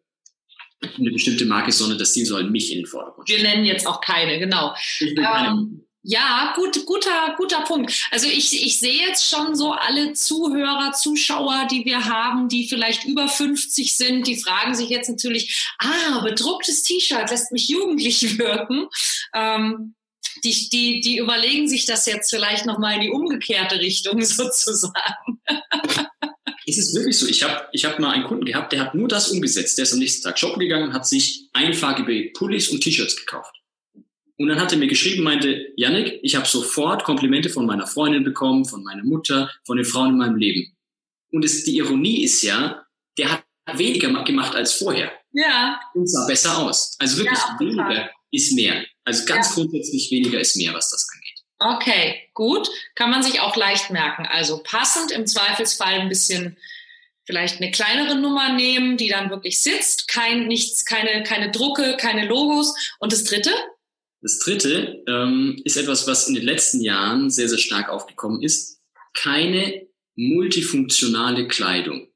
eine 0.99 1.11
bestimmte 1.11 1.45
Marke, 1.47 1.73
sondern 1.73 1.99
das 1.99 2.13
Ziel 2.13 2.27
soll 2.27 2.45
mich 2.51 2.73
in 2.73 2.79
den 2.79 2.87
Vordergrund 2.87 3.29
stellen. 3.29 3.43
Wir 3.43 3.51
nennen 3.51 3.65
jetzt 3.65 3.87
auch 3.87 4.01
keine, 4.01 4.39
genau. 4.39 4.75
Ich 5.01 5.01
will 5.01 5.15
keine. 5.15 5.49
Ähm, 5.49 5.85
ja, 6.07 6.53
gut, 6.55 6.85
guter, 6.85 7.35
guter 7.39 7.63
Punkt. 7.63 8.09
Also 8.11 8.27
ich, 8.27 8.63
ich 8.63 8.79
sehe 8.79 9.07
jetzt 9.07 9.27
schon 9.27 9.57
so 9.57 9.73
alle 9.73 10.13
Zuhörer, 10.13 10.93
Zuschauer, 10.93 11.67
die 11.71 11.87
wir 11.87 12.05
haben, 12.05 12.49
die 12.49 12.69
vielleicht 12.69 13.07
über 13.07 13.27
50 13.27 13.97
sind, 13.97 14.27
die 14.27 14.37
fragen 14.37 14.75
sich 14.75 14.91
jetzt 14.91 15.09
natürlich, 15.09 15.67
ah, 15.79 16.21
bedrucktes 16.21 16.83
T-Shirt 16.83 17.31
lässt 17.31 17.53
mich 17.53 17.69
jugendlich 17.69 18.39
wirken. 18.39 18.87
Ähm, 19.35 19.95
die, 20.45 20.69
die, 20.69 21.01
die 21.01 21.17
überlegen 21.17 21.69
sich 21.69 21.87
das 21.87 22.05
jetzt 22.05 22.29
vielleicht 22.29 22.67
nochmal 22.67 22.97
in 22.97 23.01
die 23.01 23.11
umgekehrte 23.11 23.79
Richtung 23.79 24.21
sozusagen. 24.25 25.34
Ist 26.67 26.79
es 26.79 26.95
wirklich 26.95 27.19
so? 27.19 27.27
Ich 27.27 27.43
habe 27.43 27.69
ich 27.73 27.85
hab 27.85 27.99
mal 27.99 28.11
einen 28.11 28.25
Kunden 28.25 28.45
gehabt, 28.45 28.73
der 28.73 28.81
hat 28.81 28.95
nur 28.95 29.09
das 29.09 29.31
umgesetzt. 29.31 29.77
Der 29.79 29.85
ist 29.85 29.93
am 29.93 29.99
nächsten 29.99 30.23
Tag 30.23 30.39
shoppen 30.39 30.61
gegangen, 30.61 30.93
hat 30.93 31.07
sich 31.07 31.49
einfarbige 31.53 32.31
Pullis 32.33 32.69
und 32.69 32.83
T-Shirts 32.83 33.17
gekauft. 33.17 33.55
Und 34.37 34.49
dann 34.49 34.61
hat 34.61 34.73
er 34.73 34.79
mir 34.79 34.89
geschrieben, 34.89 35.23
meinte, 35.23 35.73
Yannick, 35.77 36.19
ich 36.23 36.35
habe 36.35 36.47
sofort 36.47 37.05
Komplimente 37.05 37.51
von 37.51 37.67
meiner 37.67 37.87
Freundin 37.87 38.25
bekommen, 38.25 38.65
von 38.65 38.83
meiner 38.83 39.05
Mutter, 39.05 39.51
von 39.65 39.77
den 39.77 39.87
Frauen 39.87 40.11
in 40.11 40.19
meinem 40.19 40.37
Leben. 40.37 40.77
Und 41.31 41.45
es, 41.45 41.65
die 41.65 41.77
Ironie 41.77 42.25
ist 42.25 42.43
ja, 42.43 42.85
der 43.17 43.33
hat 43.33 43.45
weniger 43.75 44.25
gemacht 44.25 44.57
als 44.57 44.75
vorher. 44.75 45.13
Ja. 45.33 45.81
Und 45.95 46.09
sah 46.09 46.27
besser 46.27 46.59
aus. 46.59 46.97
Also 46.99 47.19
wirklich 47.19 47.39
ja, 47.39 47.57
weniger 47.61 48.11
ist 48.31 48.53
mehr. 48.55 48.85
Also 49.05 49.25
ganz 49.25 49.51
ja. 49.51 49.55
grundsätzlich 49.55 50.11
weniger 50.11 50.41
ist 50.41 50.57
mehr, 50.57 50.75
was 50.75 50.91
das 50.91 51.07
angeht. 51.15 51.24
Okay, 51.59 52.29
gut. 52.35 52.69
Kann 52.95 53.11
man 53.11 53.23
sich 53.23 53.41
auch 53.41 53.57
leicht 53.57 53.91
merken. 53.91 54.27
Also 54.27 54.63
passend 54.63 55.11
im 55.11 55.27
Zweifelsfall 55.27 56.01
ein 56.01 56.09
bisschen 56.09 56.57
vielleicht 57.27 57.61
eine 57.61 57.71
kleinere 57.71 58.17
Nummer 58.17 58.53
nehmen, 58.53 58.97
die 58.97 59.09
dann 59.09 59.31
wirklich 59.31 59.63
sitzt. 59.63 60.09
Kein, 60.09 60.47
nichts, 60.47 60.85
keine, 60.85 61.23
keine 61.23 61.51
Drucke, 61.51 61.97
keine 61.99 62.27
Logos. 62.27 62.75
Und 62.99 63.13
das 63.13 63.25
dritte? 63.25 63.51
Das 64.21 64.39
dritte 64.39 65.03
ähm, 65.07 65.61
ist 65.65 65.77
etwas, 65.77 66.07
was 66.07 66.29
in 66.29 66.35
den 66.35 66.45
letzten 66.45 66.81
Jahren 66.81 67.31
sehr, 67.31 67.49
sehr 67.49 67.59
stark 67.59 67.89
aufgekommen 67.89 68.43
ist. 68.43 68.81
Keine 69.15 69.87
multifunktionale 70.17 71.49
Kleidung 71.49 72.09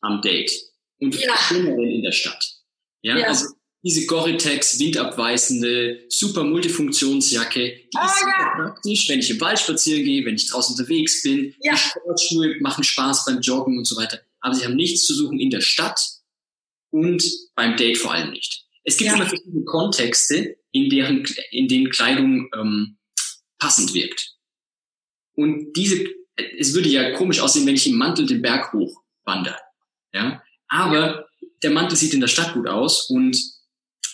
am 0.00 0.20
Date 0.20 0.52
und 0.98 1.14
ja. 1.18 1.34
in 1.50 2.02
der 2.02 2.12
Stadt. 2.12 2.54
Ja, 3.02 3.18
ja. 3.18 3.26
also 3.28 3.46
diese 3.84 4.06
Gore-Tex 4.06 4.78
windabweisende, 4.78 6.06
super 6.08 6.42
Multifunktionsjacke, 6.42 7.60
die 7.60 7.98
oh, 7.98 8.04
ist 8.04 8.18
super 8.18 8.32
ja. 8.38 8.52
praktisch, 8.56 9.08
wenn 9.10 9.18
ich 9.20 9.30
im 9.30 9.40
Wald 9.42 9.58
spazieren 9.58 10.04
gehe, 10.04 10.24
wenn 10.24 10.36
ich 10.36 10.48
draußen 10.48 10.74
unterwegs 10.74 11.22
bin. 11.22 11.54
Ja. 11.60 11.74
Die 11.74 11.78
Sportschuhe 11.78 12.56
machen 12.60 12.82
Spaß 12.82 13.26
beim 13.26 13.40
Joggen 13.40 13.76
und 13.76 13.84
so 13.84 13.96
weiter. 13.96 14.20
Aber 14.40 14.54
sie 14.54 14.64
haben 14.64 14.76
nichts 14.76 15.04
zu 15.04 15.14
suchen 15.14 15.38
in 15.38 15.50
der 15.50 15.60
Stadt 15.60 16.00
und 16.90 17.22
beim 17.54 17.76
Date 17.76 17.98
vor 17.98 18.12
allem 18.12 18.30
nicht. 18.30 18.64
Es 18.84 18.96
gibt 18.96 19.10
ja. 19.10 19.16
immer 19.16 19.26
verschiedene 19.26 19.64
Kontexte, 19.64 20.56
in 20.72 20.88
deren, 20.88 21.26
in 21.50 21.68
denen 21.68 21.90
Kleidung 21.90 22.48
ähm, 22.56 22.96
passend 23.58 23.92
wirkt. 23.92 24.34
Und 25.34 25.74
diese, 25.74 26.06
es 26.58 26.72
würde 26.74 26.88
ja 26.88 27.12
komisch 27.12 27.40
aussehen, 27.40 27.66
wenn 27.66 27.74
ich 27.74 27.86
im 27.86 27.96
Mantel 27.96 28.26
den 28.26 28.40
Berg 28.40 28.72
hoch 28.72 29.02
wandere. 29.24 29.58
Ja? 30.14 30.42
Aber 30.68 31.28
der 31.62 31.70
Mantel 31.70 31.96
sieht 31.96 32.14
in 32.14 32.20
der 32.20 32.28
Stadt 32.28 32.54
gut 32.54 32.66
aus 32.66 33.10
und 33.10 33.53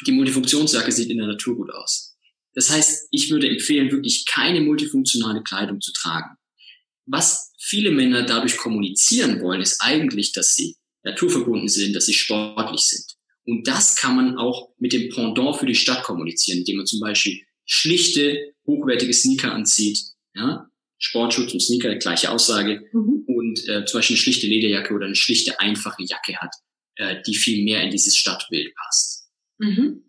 die 0.07 0.13
Multifunktionsjacke 0.13 0.93
sieht 0.93 1.11
in 1.11 1.19
der 1.19 1.27
Natur 1.27 1.57
gut 1.57 1.71
aus. 1.71 2.17
Das 2.55 2.71
heißt, 2.71 3.09
ich 3.11 3.31
würde 3.31 3.49
empfehlen, 3.49 3.91
wirklich 3.91 4.27
keine 4.27 4.61
multifunktionale 4.61 5.43
Kleidung 5.43 5.81
zu 5.81 5.93
tragen. 5.93 6.37
Was 7.07 7.53
viele 7.59 7.91
Männer 7.91 8.23
dadurch 8.23 8.57
kommunizieren 8.57 9.41
wollen, 9.41 9.61
ist 9.61 9.81
eigentlich, 9.81 10.33
dass 10.33 10.55
sie 10.55 10.77
naturverbunden 11.03 11.69
sind, 11.69 11.95
dass 11.95 12.07
sie 12.07 12.15
sportlich 12.15 12.83
sind. 12.83 13.17
Und 13.45 13.67
das 13.67 13.97
kann 13.97 14.17
man 14.17 14.37
auch 14.37 14.71
mit 14.79 14.93
dem 14.93 15.09
Pendant 15.11 15.57
für 15.57 15.67
die 15.67 15.75
Stadt 15.75 16.03
kommunizieren, 16.03 16.59
indem 16.59 16.79
man 16.79 16.87
zum 16.87 17.01
Beispiel 17.01 17.41
schlichte, 17.65 18.53
hochwertige 18.67 19.15
Sneaker 19.15 19.53
anzieht. 19.53 19.99
Ja? 20.35 20.71
Sportschutz 20.99 21.53
und 21.53 21.61
Sneaker, 21.61 21.95
gleiche 21.97 22.31
Aussage. 22.31 22.83
Mhm. 22.93 23.25
Und 23.27 23.69
äh, 23.69 23.85
zum 23.87 23.99
Beispiel 23.99 24.15
eine 24.15 24.23
schlichte 24.23 24.47
Lederjacke 24.47 24.95
oder 24.95 25.07
eine 25.07 25.17
schlichte, 25.17 25.59
einfache 25.59 26.05
Jacke 26.05 26.37
hat, 26.37 26.55
äh, 26.97 27.23
die 27.27 27.35
viel 27.35 27.65
mehr 27.65 27.83
in 27.83 27.91
dieses 27.91 28.17
Stadtbild 28.17 28.75
passt. 28.75 29.20
Mhm. 29.61 30.05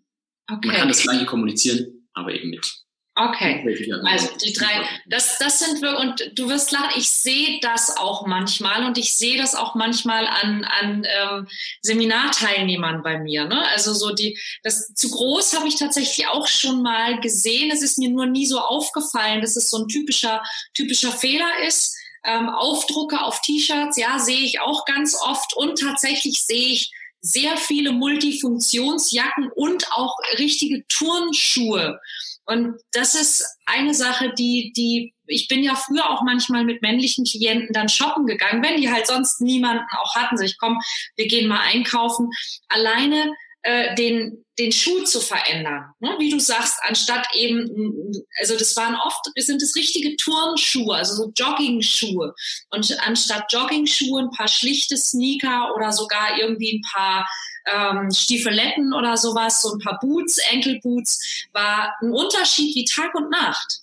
Okay. 0.50 0.66
Man 0.66 0.76
kann 0.76 0.88
das 0.88 1.02
gleiche 1.02 1.26
kommunizieren, 1.26 2.08
aber 2.14 2.32
eben 2.32 2.50
mit. 2.50 2.82
Okay, 3.14 3.62
also 4.06 4.28
die 4.42 4.54
drei, 4.54 4.88
das, 5.06 5.36
das 5.36 5.58
sind 5.58 5.82
wir, 5.82 5.98
und 5.98 6.32
du 6.34 6.48
wirst 6.48 6.72
lachen, 6.72 6.94
ich 6.96 7.10
sehe 7.10 7.60
das 7.60 7.94
auch 7.98 8.26
manchmal 8.26 8.86
und 8.86 8.96
ich 8.96 9.18
sehe 9.18 9.36
das 9.36 9.54
auch 9.54 9.74
manchmal 9.74 10.26
an, 10.26 10.64
an 10.64 11.06
ähm, 11.06 11.46
Seminarteilnehmern 11.82 13.02
bei 13.02 13.18
mir. 13.18 13.44
Ne? 13.44 13.68
Also 13.68 13.92
so 13.92 14.14
die, 14.14 14.40
das 14.62 14.94
zu 14.94 15.10
groß 15.10 15.54
habe 15.58 15.68
ich 15.68 15.76
tatsächlich 15.76 16.26
auch 16.28 16.46
schon 16.46 16.80
mal 16.80 17.20
gesehen. 17.20 17.70
Es 17.70 17.82
ist 17.82 17.98
mir 17.98 18.08
nur 18.08 18.24
nie 18.24 18.46
so 18.46 18.58
aufgefallen, 18.58 19.42
dass 19.42 19.56
es 19.56 19.68
so 19.68 19.82
ein 19.82 19.88
typischer, 19.88 20.42
typischer 20.72 21.12
Fehler 21.12 21.66
ist. 21.66 21.94
Ähm, 22.24 22.48
Aufdrucke 22.48 23.20
auf 23.20 23.42
T-Shirts, 23.42 23.98
ja, 23.98 24.20
sehe 24.20 24.40
ich 24.40 24.60
auch 24.60 24.86
ganz 24.86 25.14
oft 25.20 25.54
und 25.54 25.78
tatsächlich 25.78 26.44
sehe 26.44 26.72
ich 26.72 26.90
sehr 27.22 27.56
viele 27.56 27.92
Multifunktionsjacken 27.92 29.50
und 29.54 29.90
auch 29.92 30.16
richtige 30.38 30.84
Turnschuhe. 30.88 32.00
Und 32.44 32.74
das 32.90 33.14
ist 33.14 33.46
eine 33.66 33.94
Sache, 33.94 34.34
die, 34.36 34.72
die, 34.76 35.14
ich 35.26 35.46
bin 35.46 35.62
ja 35.62 35.76
früher 35.76 36.10
auch 36.10 36.22
manchmal 36.22 36.64
mit 36.64 36.82
männlichen 36.82 37.24
Klienten 37.24 37.72
dann 37.72 37.88
shoppen 37.88 38.26
gegangen, 38.26 38.62
wenn 38.64 38.80
die 38.80 38.90
halt 38.90 39.06
sonst 39.06 39.40
niemanden 39.40 39.84
auch 39.96 40.16
hatten. 40.16 40.36
So, 40.36 40.44
ich 40.44 40.58
komm, 40.58 40.80
wir 41.16 41.28
gehen 41.28 41.48
mal 41.48 41.60
einkaufen. 41.60 42.30
Alleine 42.68 43.32
äh, 43.62 43.94
den, 43.94 44.44
den 44.58 44.72
Schuh 44.72 45.04
zu 45.04 45.20
verändern. 45.20 45.92
Ne? 46.00 46.16
Wie 46.18 46.30
du 46.30 46.38
sagst, 46.38 46.78
anstatt 46.82 47.28
eben, 47.34 48.12
also 48.40 48.56
das 48.58 48.76
waren 48.76 48.96
oft, 48.96 49.20
sind 49.36 49.62
es 49.62 49.76
richtige 49.76 50.16
Turnschuhe, 50.16 50.94
also 50.94 51.14
so 51.14 51.32
Jogging-Schuhe. 51.34 52.34
Und 52.70 52.98
anstatt 53.06 53.52
Jogging-Schuhe 53.52 54.22
ein 54.22 54.30
paar 54.30 54.48
schlichte 54.48 54.96
Sneaker 54.96 55.74
oder 55.74 55.92
sogar 55.92 56.38
irgendwie 56.38 56.76
ein 56.76 56.82
paar 56.92 57.28
ähm, 57.66 58.10
Stiefeletten 58.10 58.92
oder 58.92 59.16
sowas, 59.16 59.62
so 59.62 59.72
ein 59.72 59.78
paar 59.78 59.98
Boots, 60.00 60.38
Enkelboots, 60.50 61.46
war 61.52 61.94
ein 62.00 62.12
Unterschied 62.12 62.74
wie 62.74 62.84
Tag 62.84 63.14
und 63.14 63.30
Nacht. 63.30 63.80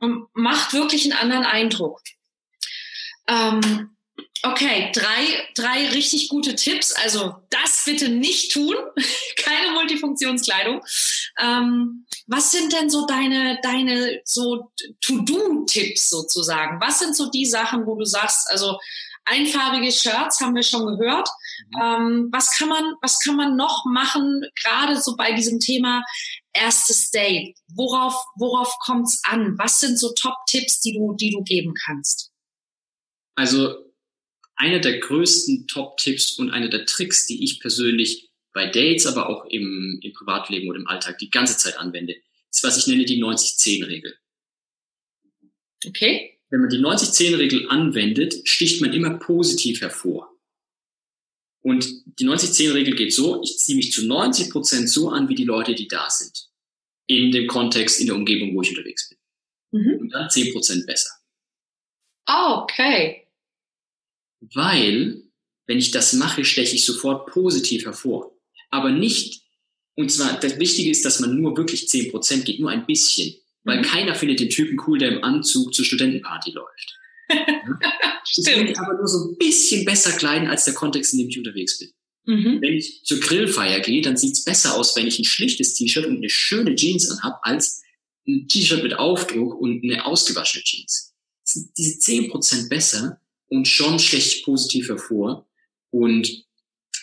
Und 0.00 0.28
macht 0.32 0.74
wirklich 0.74 1.04
einen 1.04 1.20
anderen 1.20 1.44
Eindruck. 1.44 2.00
Ähm, 3.26 3.90
Okay, 4.42 4.92
drei, 4.94 5.48
drei 5.54 5.88
richtig 5.88 6.28
gute 6.28 6.54
Tipps. 6.54 6.92
Also 6.92 7.34
das 7.50 7.82
bitte 7.84 8.08
nicht 8.08 8.52
tun. 8.52 8.74
Keine 9.36 9.72
Multifunktionskleidung. 9.72 10.80
Ähm, 11.40 12.06
was 12.26 12.52
sind 12.52 12.72
denn 12.72 12.88
so 12.88 13.06
deine, 13.06 13.58
deine 13.62 14.20
so 14.24 14.70
To-Do-Tipps 15.00 16.10
sozusagen? 16.10 16.80
Was 16.80 17.00
sind 17.00 17.16
so 17.16 17.30
die 17.30 17.46
Sachen, 17.46 17.86
wo 17.86 17.96
du 17.96 18.04
sagst, 18.04 18.48
also 18.50 18.78
einfarbige 19.24 19.92
Shirts 19.92 20.40
haben 20.40 20.54
wir 20.54 20.62
schon 20.62 20.86
gehört. 20.86 21.28
Mhm. 21.70 21.82
Ähm, 21.82 22.28
was 22.32 22.52
kann 22.56 22.68
man, 22.68 22.94
was 23.02 23.18
kann 23.20 23.36
man 23.36 23.56
noch 23.56 23.84
machen, 23.86 24.44
gerade 24.62 25.00
so 25.00 25.16
bei 25.16 25.32
diesem 25.32 25.60
Thema 25.60 26.04
erstes 26.52 27.10
Date? 27.10 27.56
Worauf, 27.74 28.14
worauf 28.36 28.72
kommt 28.84 29.06
es 29.08 29.20
an? 29.28 29.56
Was 29.58 29.80
sind 29.80 29.98
so 29.98 30.12
Top-Tipps, 30.12 30.80
die 30.80 30.94
du, 30.94 31.14
die 31.14 31.30
du 31.30 31.42
geben 31.42 31.74
kannst? 31.84 32.30
Also 33.34 33.87
einer 34.58 34.80
der 34.80 34.98
größten 34.98 35.66
Top-Tipps 35.68 36.38
und 36.38 36.50
einer 36.50 36.68
der 36.68 36.84
Tricks, 36.84 37.26
die 37.26 37.42
ich 37.44 37.60
persönlich 37.60 38.30
bei 38.52 38.66
Dates, 38.66 39.06
aber 39.06 39.28
auch 39.28 39.46
im, 39.46 40.00
im 40.02 40.12
Privatleben 40.12 40.68
oder 40.68 40.80
im 40.80 40.88
Alltag 40.88 41.18
die 41.18 41.30
ganze 41.30 41.56
Zeit 41.56 41.78
anwende, 41.78 42.16
ist, 42.50 42.64
was 42.64 42.76
ich 42.76 42.86
nenne 42.88 43.04
die 43.04 43.22
90-10-Regel. 43.22 44.18
Okay. 45.86 46.40
Wenn 46.50 46.60
man 46.60 46.70
die 46.70 46.78
90-10-Regel 46.78 47.68
anwendet, 47.68 48.48
sticht 48.48 48.80
man 48.80 48.92
immer 48.92 49.18
positiv 49.18 49.80
hervor. 49.80 50.34
Und 51.60 51.88
die 52.18 52.26
90-10-Regel 52.26 52.96
geht 52.96 53.12
so, 53.12 53.40
ich 53.42 53.58
ziehe 53.58 53.76
mich 53.76 53.92
zu 53.92 54.06
90 54.06 54.50
Prozent 54.50 54.90
so 54.90 55.10
an, 55.10 55.28
wie 55.28 55.34
die 55.34 55.44
Leute, 55.44 55.74
die 55.74 55.86
da 55.86 56.10
sind. 56.10 56.48
In 57.06 57.30
dem 57.30 57.46
Kontext, 57.46 58.00
in 58.00 58.06
der 58.06 58.16
Umgebung, 58.16 58.56
wo 58.56 58.62
ich 58.62 58.70
unterwegs 58.70 59.08
bin. 59.08 59.18
Mhm. 59.70 60.00
Und 60.00 60.10
dann 60.10 60.30
10 60.30 60.52
Prozent 60.52 60.86
besser. 60.86 61.10
Oh, 62.26 62.62
okay. 62.62 63.27
Weil, 64.40 65.22
wenn 65.66 65.78
ich 65.78 65.90
das 65.90 66.12
mache, 66.12 66.44
steche 66.44 66.74
ich 66.74 66.84
sofort 66.84 67.30
positiv 67.30 67.84
hervor. 67.84 68.34
Aber 68.70 68.90
nicht, 68.90 69.42
Und 69.94 70.12
zwar, 70.12 70.38
das 70.38 70.60
Wichtige 70.60 70.90
ist, 70.90 71.04
dass 71.04 71.18
man 71.18 71.40
nur 71.40 71.56
wirklich 71.56 71.86
10% 71.86 72.42
geht, 72.42 72.60
nur 72.60 72.70
ein 72.70 72.86
bisschen. 72.86 73.34
Weil 73.64 73.78
mhm. 73.78 73.82
keiner 73.82 74.14
findet 74.14 74.40
den 74.40 74.50
Typen 74.50 74.78
cool, 74.86 74.98
der 74.98 75.10
im 75.10 75.24
Anzug 75.24 75.74
zur 75.74 75.84
Studentenparty 75.84 76.52
läuft. 76.52 76.98
Stimmt. 78.24 78.70
Ich 78.70 78.78
aber 78.78 78.96
nur 78.96 79.08
so 79.08 79.30
ein 79.30 79.38
bisschen 79.38 79.84
besser 79.84 80.12
kleiden 80.12 80.48
als 80.48 80.64
der 80.64 80.74
Kontext, 80.74 81.12
in 81.12 81.18
dem 81.18 81.28
ich 81.28 81.38
unterwegs 81.38 81.78
bin. 81.78 81.90
Mhm. 82.26 82.60
Wenn 82.60 82.74
ich 82.74 83.02
zur 83.04 83.20
Grillfeier 83.20 83.80
gehe, 83.80 84.02
dann 84.02 84.16
sieht's 84.16 84.44
besser 84.44 84.74
aus, 84.76 84.94
wenn 84.96 85.06
ich 85.06 85.18
ein 85.18 85.24
schlichtes 85.24 85.74
T-Shirt 85.74 86.06
und 86.06 86.18
eine 86.18 86.28
schöne 86.28 86.76
Jeans 86.76 87.10
anhab, 87.10 87.40
als 87.42 87.82
ein 88.26 88.46
T-Shirt 88.48 88.82
mit 88.82 88.94
Aufdruck 88.94 89.58
und 89.58 89.82
eine 89.82 90.04
ausgewaschene 90.04 90.62
Jeans. 90.62 91.14
sind 91.42 91.70
diese 91.76 91.98
zehn 91.98 92.28
Prozent 92.28 92.68
besser 92.68 93.20
und 93.48 93.66
schon 93.66 93.98
schlecht 93.98 94.44
positiv 94.44 94.88
hervor. 94.88 95.46
Und 95.90 96.44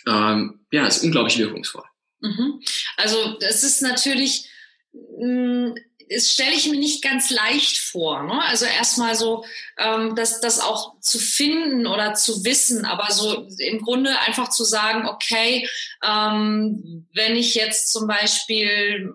ähm, 0.06 0.60
ja, 0.70 0.86
ist 0.86 1.02
unglaublich 1.02 1.38
wirkungsvoll. 1.38 1.84
Mhm. 2.20 2.60
Also 2.96 3.36
das 3.40 3.62
ist 3.62 3.82
natürlich 3.82 4.48
mh, 4.92 5.70
mm, 5.70 5.74
das 6.08 6.32
stelle 6.32 6.54
ich 6.54 6.68
mir 6.68 6.78
nicht 6.78 7.02
ganz 7.02 7.30
leicht 7.30 7.78
vor. 7.78 8.22
Ne? 8.22 8.40
Also 8.44 8.64
erstmal 8.64 9.14
so, 9.14 9.44
ähm, 9.76 10.14
das, 10.14 10.40
das 10.40 10.60
auch 10.60 11.00
zu 11.00 11.18
finden 11.18 11.86
oder 11.86 12.14
zu 12.14 12.44
wissen, 12.44 12.84
aber 12.84 13.10
so 13.12 13.46
im 13.58 13.80
Grunde 13.82 14.18
einfach 14.20 14.50
zu 14.50 14.64
sagen, 14.64 15.08
okay, 15.08 15.68
ähm, 16.04 17.06
wenn 17.12 17.36
ich 17.36 17.54
jetzt 17.54 17.92
zum 17.92 18.06
Beispiel 18.06 19.12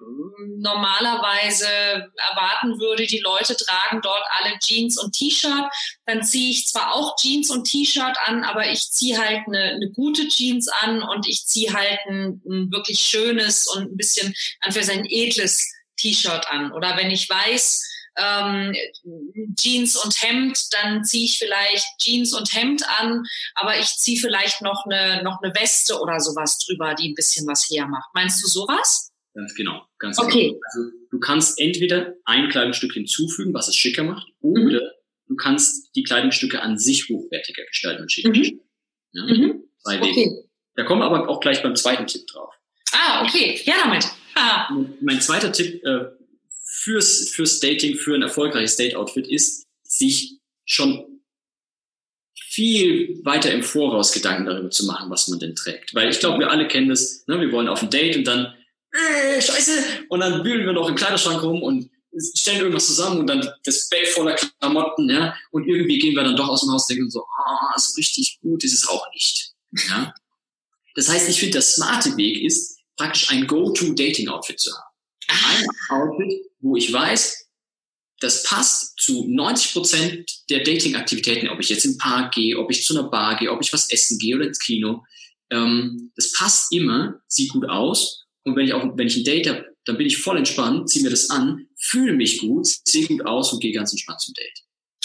normalerweise 0.58 1.66
erwarten 1.66 2.80
würde, 2.80 3.08
die 3.08 3.20
Leute 3.20 3.56
tragen 3.56 4.02
dort 4.02 4.24
alle 4.32 4.58
Jeans 4.60 5.02
und 5.02 5.14
T-Shirt, 5.14 5.72
dann 6.06 6.24
ziehe 6.24 6.52
ich 6.52 6.68
zwar 6.68 6.94
auch 6.94 7.16
Jeans 7.16 7.50
und 7.52 7.66
T-Shirt 7.66 8.18
an, 8.26 8.44
aber 8.44 8.70
ich 8.70 8.92
ziehe 8.92 9.18
halt 9.18 9.42
eine, 9.48 9.76
eine 9.76 9.92
gute 9.92 10.28
Jeans 10.28 10.68
an 10.68 11.04
und 11.04 11.28
ich 11.28 11.46
ziehe 11.46 11.74
halt 11.74 12.00
ein, 12.08 12.42
ein 12.46 12.72
wirklich 12.72 13.00
schönes 13.00 13.68
und 13.68 13.94
ein 13.94 13.98
bisschen, 13.98 14.34
einfach 14.60 14.82
ein 14.90 15.06
edles 15.06 15.72
T-Shirt 16.02 16.50
an. 16.50 16.72
Oder 16.72 16.98
wenn 16.98 17.12
ich 17.12 17.30
weiß, 17.30 17.88
ähm, 18.18 18.76
Jeans 19.56 19.96
und 19.96 20.22
Hemd, 20.22 20.74
dann 20.74 21.04
ziehe 21.04 21.26
ich 21.26 21.38
vielleicht 21.38 21.86
Jeans 22.00 22.34
und 22.34 22.54
Hemd 22.54 22.84
an, 23.00 23.24
aber 23.56 23.80
ich 23.80 23.88
ziehe 23.88 24.20
vielleicht 24.20 24.62
noch 24.62 24.86
eine, 24.86 25.24
noch 25.24 25.42
eine 25.42 25.54
Weste 25.56 26.00
oder 26.00 26.20
sowas 26.20 26.58
drüber, 26.58 26.94
die 26.96 27.10
ein 27.10 27.16
bisschen 27.16 27.48
was 27.48 27.70
hermacht. 27.70 28.10
Meinst 28.14 28.44
du 28.44 28.48
sowas? 28.48 29.12
Ganz 29.34 29.56
genau, 29.56 29.86
ganz 29.98 30.20
okay. 30.20 30.50
genau. 30.50 30.60
Also 30.66 30.92
du 31.10 31.20
kannst 31.20 31.60
entweder 31.60 32.14
ein 32.26 32.50
Kleidungsstück 32.50 32.94
hinzufügen, 32.94 33.54
was 33.54 33.70
es 33.70 33.76
schicker 33.76 34.04
macht, 34.04 34.28
oder 34.42 34.82
mhm. 34.82 34.90
du 35.28 35.36
kannst 35.36 35.96
die 35.96 36.04
Kleidungsstücke 36.04 36.62
an 36.62 36.78
sich 36.78 37.08
hochwertiger 37.08 37.64
gestalten 37.66 38.02
und 38.02 38.12
schicker 38.12 38.30
mhm. 38.30 38.60
Ja? 39.14 39.24
Mhm. 39.24 39.64
Zwei 39.84 40.02
Wege. 40.02 40.10
Okay. 40.10 40.32
Da 40.76 40.84
kommen 40.84 41.02
wir 41.02 41.06
aber 41.06 41.30
auch 41.30 41.40
gleich 41.40 41.64
beim 41.64 41.76
zweiten 41.76 42.08
Tipp 42.08 42.28
drauf. 42.28 42.54
Ah, 42.92 43.24
okay. 43.24 43.60
Ja, 43.66 43.76
damit. 43.84 44.06
Mein 45.02 45.22
zweiter 45.22 45.52
Tipp 45.52 45.84
äh, 45.84 46.06
fürs, 46.64 47.30
fürs 47.30 47.60
Dating, 47.60 47.96
für 47.96 48.16
ein 48.16 48.22
erfolgreiches 48.22 48.78
Date-Outfit 48.78 49.28
ist, 49.28 49.68
sich 49.84 50.40
schon 50.66 51.06
viel 52.34 53.22
weiter 53.24 53.52
im 53.52 53.64
Voraus 53.64 54.12
Gedanken 54.12 54.46
darüber 54.46 54.70
zu 54.70 54.86
machen, 54.86 55.10
was 55.10 55.28
man 55.28 55.40
denn 55.40 55.56
trägt. 55.56 55.94
Weil 55.96 56.10
ich 56.10 56.20
glaube, 56.20 56.40
wir 56.40 56.52
alle 56.52 56.68
kennen 56.68 56.90
das, 56.90 57.26
ne? 57.28 57.40
wir 57.40 57.52
wollen 57.52 57.70
auf 57.70 57.82
ein 57.82 57.90
Date 57.90 58.18
und 58.18 58.26
dann, 58.26 58.54
äh, 58.92 59.42
scheiße, 59.42 59.72
und 60.10 60.20
dann 60.20 60.44
wühlen 60.44 60.66
wir 60.66 60.74
noch 60.74 60.90
im 60.90 60.96
Kleiderschrank 60.96 61.42
rum 61.44 61.62
und 61.62 61.90
stellen 62.36 62.60
irgendwas 62.60 62.88
zusammen 62.88 63.22
und 63.22 63.28
dann 63.28 63.50
das 63.64 63.88
Bett 63.88 64.08
voller 64.10 64.36
Klamotten, 64.36 65.10
ja, 65.10 65.34
und 65.52 65.66
irgendwie 65.66 65.98
gehen 65.98 66.14
wir 66.14 66.24
dann 66.24 66.36
doch 66.36 66.50
aus 66.50 66.62
dem 66.62 66.72
Haus 66.72 66.90
und 66.90 66.98
denken 66.98 67.10
so, 67.10 67.24
ah, 67.24 67.78
so 67.78 67.96
richtig 67.96 68.40
gut 68.42 68.64
ist 68.66 68.74
es 68.74 68.88
auch 68.88 69.06
nicht, 69.14 69.54
ja. 69.90 70.14
Das 70.96 71.08
heißt, 71.08 71.30
ich 71.30 71.40
finde, 71.40 71.54
der 71.54 71.62
smarte 71.62 72.18
Weg 72.18 72.44
ist, 72.44 72.81
praktisch 73.02 73.30
ein 73.32 73.48
Go-To-Dating-Outfit 73.48 74.60
zu 74.60 74.72
haben. 74.72 74.92
Ein 75.28 75.68
Outfit, 75.90 76.46
wo 76.60 76.76
ich 76.76 76.94
weiß, 76.94 77.48
das 78.20 78.44
passt 78.44 79.00
zu 79.00 79.26
90 79.28 79.74
Prozent 79.74 80.32
der 80.50 80.64
Dating-Aktivitäten, 80.64 81.50
ob 81.50 81.60
ich 81.60 81.70
jetzt 81.70 81.86
in 81.86 81.94
den 81.94 81.98
Park 81.98 82.36
gehe, 82.36 82.60
ob 82.60 82.70
ich 82.70 82.86
zu 82.86 82.98
einer 82.98 83.10
Bar 83.10 83.38
gehe, 83.38 83.52
ob 83.52 83.62
ich 83.62 83.74
was 83.74 83.90
essen 83.90 84.20
gehe 84.20 84.36
oder 84.36 84.46
ins 84.46 84.60
Kino. 84.60 85.04
Ähm, 85.50 86.12
das 86.16 86.32
passt 86.34 86.72
immer, 86.72 87.20
sieht 87.28 87.52
gut 87.52 87.68
aus. 87.68 88.26
Und 88.44 88.56
wenn 88.56 88.68
ich 88.68 88.74
auch, 88.74 88.96
wenn 88.96 89.08
ich 89.08 89.18
ein 89.18 89.24
Date 89.24 89.48
habe, 89.48 89.66
dann 89.86 89.98
bin 89.98 90.06
ich 90.06 90.20
voll 90.20 90.38
entspannt, 90.38 90.88
ziehe 90.90 91.04
mir 91.04 91.10
das 91.10 91.32
an, 91.32 91.68
fühle 91.80 92.14
mich 92.14 92.38
gut, 92.38 92.68
sehe 92.86 93.08
gut 93.08 93.26
aus 93.26 93.52
und 93.52 93.62
gehe 93.62 93.72
ganz 93.72 93.92
entspannt 93.92 94.22
zum 94.22 94.36
Date. 94.36 94.60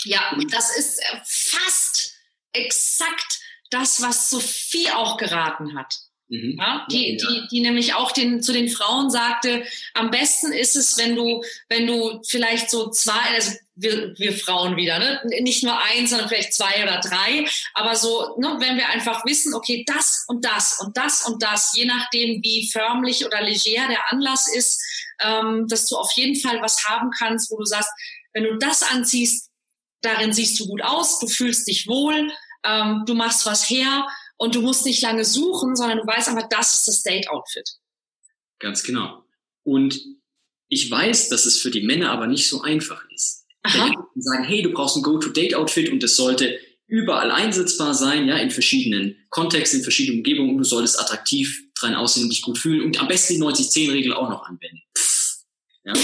Ja, 0.05 0.39
das 0.51 0.77
ist 0.77 0.99
äh, 0.99 1.17
fast 1.25 2.15
exakt 2.53 3.41
das, 3.71 4.03
was 4.03 4.29
Sophie 4.29 4.91
auch 4.91 5.17
geraten 5.17 5.75
hat. 5.79 5.95
Mhm. 6.29 6.57
Ja, 6.59 6.87
die, 6.91 7.17
die, 7.17 7.47
die 7.51 7.61
nämlich 7.61 7.95
auch 7.95 8.11
den, 8.11 8.43
zu 8.43 8.53
den 8.53 8.69
Frauen 8.69 9.11
sagte, 9.11 9.65
am 9.95 10.11
besten 10.11 10.53
ist 10.53 10.75
es, 10.75 10.99
wenn 10.99 11.15
du, 11.15 11.45
wenn 11.69 11.87
du 11.87 12.21
vielleicht 12.27 12.69
so 12.69 12.91
zwei, 12.91 13.21
also 13.35 13.53
wir, 13.77 14.19
wir 14.19 14.33
Frauen 14.33 14.77
wieder, 14.77 14.99
ne? 14.99 15.21
nicht 15.41 15.62
nur 15.62 15.81
eins, 15.81 16.11
sondern 16.11 16.29
vielleicht 16.29 16.55
zwei 16.55 16.83
oder 16.83 17.01
drei, 17.01 17.47
aber 17.75 17.95
so, 17.95 18.37
ne, 18.39 18.57
wenn 18.59 18.77
wir 18.77 18.89
einfach 18.89 19.25
wissen, 19.25 19.55
okay, 19.55 19.85
das 19.87 20.25
und 20.27 20.45
das 20.45 20.81
und 20.81 20.97
das 20.97 21.27
und 21.29 21.43
das, 21.43 21.77
je 21.77 21.85
nachdem, 21.85 22.43
wie 22.43 22.69
förmlich 22.73 23.25
oder 23.25 23.43
leger 23.43 23.87
der 23.89 24.11
Anlass 24.11 24.49
ist, 24.53 24.83
ähm, 25.21 25.67
dass 25.69 25.87
du 25.87 25.97
auf 25.97 26.11
jeden 26.12 26.37
Fall 26.37 26.61
was 26.61 26.85
haben 26.87 27.11
kannst, 27.17 27.51
wo 27.51 27.59
du 27.59 27.65
sagst, 27.65 27.91
wenn 28.33 28.45
du 28.45 28.57
das 28.59 28.83
anziehst, 28.83 29.51
darin 30.01 30.33
siehst 30.33 30.59
du 30.59 30.67
gut 30.67 30.83
aus, 30.83 31.21
du 31.21 31.29
fühlst 31.29 31.69
dich 31.69 31.87
wohl, 31.87 32.33
ähm, 32.65 33.05
du 33.07 33.15
machst 33.15 33.47
was 33.47 33.69
her, 33.71 34.07
und 34.37 34.55
du 34.55 34.61
musst 34.61 34.85
nicht 34.85 35.03
lange 35.03 35.25
suchen, 35.25 35.77
sondern 35.77 35.99
du 35.99 36.07
weißt 36.07 36.29
einfach, 36.29 36.49
das 36.49 36.75
ist 36.75 36.88
das 36.88 37.03
Date-Outfit. 37.03 37.68
Ganz 38.59 38.83
genau. 38.83 39.25
Und 39.62 40.01
ich 40.68 40.90
weiß, 40.90 41.29
dass 41.29 41.46
es 41.46 41.61
für 41.61 41.70
die 41.70 41.83
Männer 41.83 42.11
aber 42.11 42.27
nicht 42.27 42.49
so 42.49 42.62
einfach 42.62 43.05
ist. 43.14 43.46
Aha. 43.62 43.90
Die 44.14 44.22
sagen, 44.22 44.44
hey, 44.44 44.62
du 44.62 44.72
brauchst 44.72 44.96
ein 44.96 45.03
Go-to-Date-Outfit 45.03 45.90
und 45.90 46.03
das 46.03 46.16
sollte 46.16 46.59
überall 46.87 47.31
einsetzbar 47.31 47.94
sein, 47.94 48.29
ja, 48.29 48.37
in 48.38 48.51
verschiedenen 48.51 49.16
Kontexten, 49.31 49.81
in 49.81 49.83
verschiedenen 49.83 50.20
Umgebungen 50.20 50.51
und 50.51 50.59
du 50.59 50.64
solltest 50.64 51.01
attraktiv 51.01 51.64
dran 51.75 51.94
aussehen 51.94 52.25
und 52.25 52.31
dich 52.31 52.42
gut 52.42 52.59
fühlen 52.59 52.83
und 52.83 53.01
am 53.01 53.09
besten 53.09 53.35
die 53.35 53.40
90-10-Regel 53.40 54.12
auch 54.12 54.31
noch 54.31 54.44
anwenden. 54.44 54.83
Ja. 55.85 55.94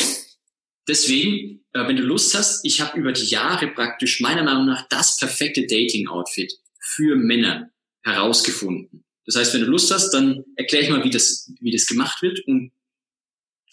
Deswegen, 0.89 1.65
äh, 1.73 1.87
wenn 1.87 1.97
du 1.97 2.03
Lust 2.03 2.35
hast, 2.35 2.65
ich 2.65 2.81
habe 2.81 2.99
über 2.99 3.13
die 3.13 3.27
Jahre 3.27 3.69
praktisch 3.69 4.21
meiner 4.21 4.43
Meinung 4.43 4.67
nach 4.67 4.89
das 4.89 5.17
perfekte 5.17 5.63
Dating-Outfit 5.67 6.53
für 6.81 7.15
Männer 7.15 7.72
herausgefunden. 8.03 9.05
Das 9.27 9.37
heißt, 9.37 9.55
wenn 9.55 9.63
du 9.63 9.69
Lust 9.69 9.91
hast, 9.93 10.11
dann 10.11 10.45
erkläre 10.57 10.85
ich 10.85 10.91
mal, 10.91 11.05
wie 11.05 11.11
das, 11.11 11.53
wie 11.61 11.71
das 11.71 11.87
gemacht 11.87 12.23
wird 12.23 12.41
und 12.47 12.73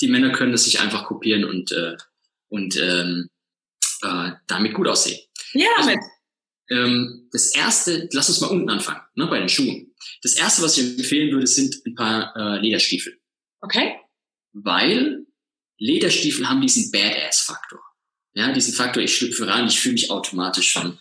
die 0.01 0.07
Männer 0.07 0.31
können 0.31 0.51
das 0.51 0.63
sich 0.65 0.79
einfach 0.79 1.05
kopieren 1.05 1.43
und, 1.43 1.71
äh, 1.71 1.97
und 2.47 2.77
ähm, 2.77 3.29
äh, 4.03 4.31
damit 4.47 4.73
gut 4.73 4.87
aussehen. 4.87 5.19
Ja, 5.53 5.67
also, 5.77 5.91
ähm, 6.69 7.27
das 7.31 7.53
erste, 7.55 8.07
lass 8.13 8.29
uns 8.29 8.41
mal 8.41 8.47
unten 8.47 8.69
anfangen, 8.69 9.01
ne, 9.15 9.27
bei 9.27 9.39
den 9.39 9.49
Schuhen. 9.49 9.93
Das 10.21 10.35
erste, 10.35 10.61
was 10.61 10.77
ich 10.77 10.97
empfehlen 10.97 11.31
würde, 11.31 11.47
sind 11.47 11.75
ein 11.85 11.95
paar 11.95 12.35
äh, 12.35 12.59
Lederstiefel. 12.59 13.19
Okay. 13.61 13.95
Weil 14.53 15.25
Lederstiefel 15.77 16.47
haben 16.47 16.61
diesen 16.61 16.91
Badass-Faktor. 16.91 17.79
Ja, 18.33 18.53
diesen 18.53 18.73
Faktor, 18.73 19.01
ich 19.01 19.15
schlüpfe 19.15 19.47
rein, 19.47 19.67
ich 19.67 19.79
fühle 19.79 19.93
mich 19.93 20.11
automatisch 20.11 20.69
schon 20.69 20.99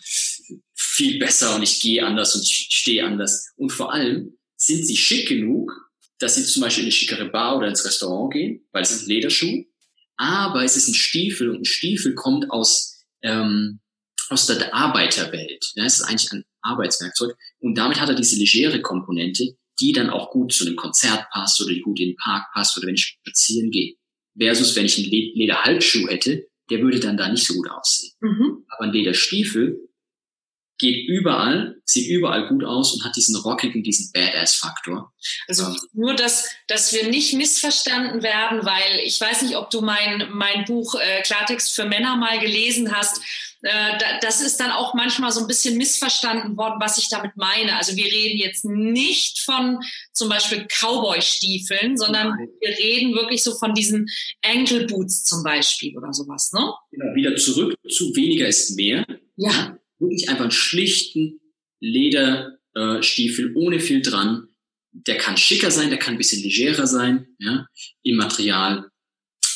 viel 0.98 1.18
besser 1.20 1.54
und 1.54 1.62
ich 1.62 1.80
gehe 1.80 2.04
anders 2.04 2.34
und 2.34 2.42
ich 2.42 2.66
stehe 2.70 3.04
anders. 3.04 3.52
Und 3.56 3.70
vor 3.70 3.92
allem 3.92 4.37
sind 4.56 4.84
sie 4.84 4.96
schick 4.96 5.28
genug, 5.28 5.72
dass 6.18 6.34
sie 6.34 6.44
zum 6.44 6.62
Beispiel 6.62 6.82
in 6.82 6.87
eine 6.87 6.92
schickere 6.92 7.30
Bar 7.30 7.56
oder 7.56 7.68
ins 7.68 7.84
Restaurant 7.84 8.32
gehen, 8.32 8.66
weil 8.72 8.82
es 8.82 8.90
ist 8.90 9.06
ein 9.06 9.11
Lederschuh. 9.11 9.64
Aber 10.16 10.64
es 10.64 10.76
ist 10.76 10.88
ein 10.88 10.94
Stiefel 10.94 11.50
und 11.50 11.61
ein 11.61 11.64
Stiefel 11.64 12.14
kommt 12.16 12.50
aus, 12.50 13.04
ähm, 13.22 13.78
aus 14.28 14.46
der 14.46 14.74
Arbeiterwelt. 14.74 15.70
Ja, 15.76 15.84
es 15.84 16.00
ist 16.00 16.02
eigentlich 16.02 16.32
ein 16.32 16.44
Arbeitswerkzeug. 16.62 17.37
Und 17.61 17.78
damit 17.78 18.00
hat 18.00 18.08
er 18.08 18.16
diese 18.16 18.37
legere 18.37 18.80
Komponente, 18.80 19.56
die 19.78 19.92
dann 19.92 20.11
auch 20.11 20.32
gut 20.32 20.52
zu 20.52 20.66
einem 20.66 20.74
Konzert 20.74 21.30
passt 21.30 21.61
oder 21.61 21.72
die 21.72 21.80
gut 21.80 22.00
in 22.00 22.08
den 22.08 22.16
Park 22.16 22.46
passt 22.52 22.76
oder 22.76 22.88
wenn 22.88 22.96
ich 22.96 23.18
spazieren 23.22 23.70
gehe. 23.70 23.94
Versus 24.37 24.74
wenn 24.74 24.87
ich 24.87 24.98
einen 24.98 25.11
Lederhalbschuh 25.11 26.08
hätte, 26.08 26.48
der 26.68 26.80
würde 26.80 26.98
dann 26.98 27.16
da 27.16 27.28
nicht 27.28 27.46
so 27.46 27.54
gut 27.54 27.70
aussehen. 27.70 28.12
Mhm. 28.20 28.64
Aber 28.68 28.87
ein 28.87 28.92
Lederstiefel 28.92 29.88
geht 30.78 31.08
überall, 31.08 31.80
sieht 31.84 32.08
überall 32.08 32.48
gut 32.48 32.64
aus 32.64 32.94
und 32.94 33.04
hat 33.04 33.16
diesen 33.16 33.36
rockigen, 33.36 33.82
diesen 33.82 34.10
Badass-Faktor. 34.12 35.12
Also 35.48 35.64
ähm. 35.64 35.76
nur, 35.92 36.14
dass, 36.14 36.48
dass 36.68 36.92
wir 36.92 37.08
nicht 37.08 37.34
missverstanden 37.34 38.22
werden, 38.22 38.64
weil 38.64 39.00
ich 39.04 39.20
weiß 39.20 39.42
nicht, 39.42 39.56
ob 39.56 39.70
du 39.70 39.80
mein, 39.80 40.28
mein 40.32 40.64
Buch 40.64 40.94
äh, 40.94 41.22
Klartext 41.22 41.74
für 41.74 41.84
Männer 41.84 42.16
mal 42.16 42.38
gelesen 42.38 42.94
hast. 42.94 43.20
Äh, 43.62 43.98
das 44.20 44.40
ist 44.40 44.60
dann 44.60 44.70
auch 44.70 44.94
manchmal 44.94 45.32
so 45.32 45.40
ein 45.40 45.48
bisschen 45.48 45.76
missverstanden 45.76 46.56
worden, 46.56 46.76
was 46.78 46.98
ich 46.98 47.08
damit 47.08 47.32
meine. 47.34 47.76
Also 47.76 47.96
wir 47.96 48.06
reden 48.06 48.38
jetzt 48.38 48.64
nicht 48.64 49.40
von 49.40 49.80
zum 50.12 50.28
Beispiel 50.28 50.68
Cowboy-Stiefeln, 50.68 51.96
sondern 51.96 52.28
Nein. 52.28 52.48
wir 52.60 52.78
reden 52.78 53.14
wirklich 53.14 53.42
so 53.42 53.56
von 53.56 53.74
diesen 53.74 54.08
Ankle 54.44 54.86
Boots 54.86 55.24
zum 55.24 55.42
Beispiel 55.42 55.98
oder 55.98 56.12
sowas, 56.12 56.52
ne? 56.52 56.72
Genau, 56.92 57.14
wieder 57.16 57.34
zurück 57.34 57.74
zu 57.90 58.14
weniger 58.14 58.46
ist 58.46 58.76
mehr. 58.76 59.04
Ja 59.34 59.76
wirklich 59.98 60.28
einfach 60.28 60.44
einen 60.44 60.50
schlichten 60.50 61.40
Lederstiefel 61.80 63.54
ohne 63.56 63.80
viel 63.80 64.02
dran, 64.02 64.48
der 64.92 65.16
kann 65.16 65.37
schicker 65.37 65.70
sein, 65.70 65.90
der 65.90 65.98
kann 65.98 66.14
ein 66.14 66.18
bisschen 66.18 66.42
legerer 66.42 66.87
sein, 66.87 67.28
ja, 67.38 67.66
im 68.02 68.16
Material. 68.16 68.90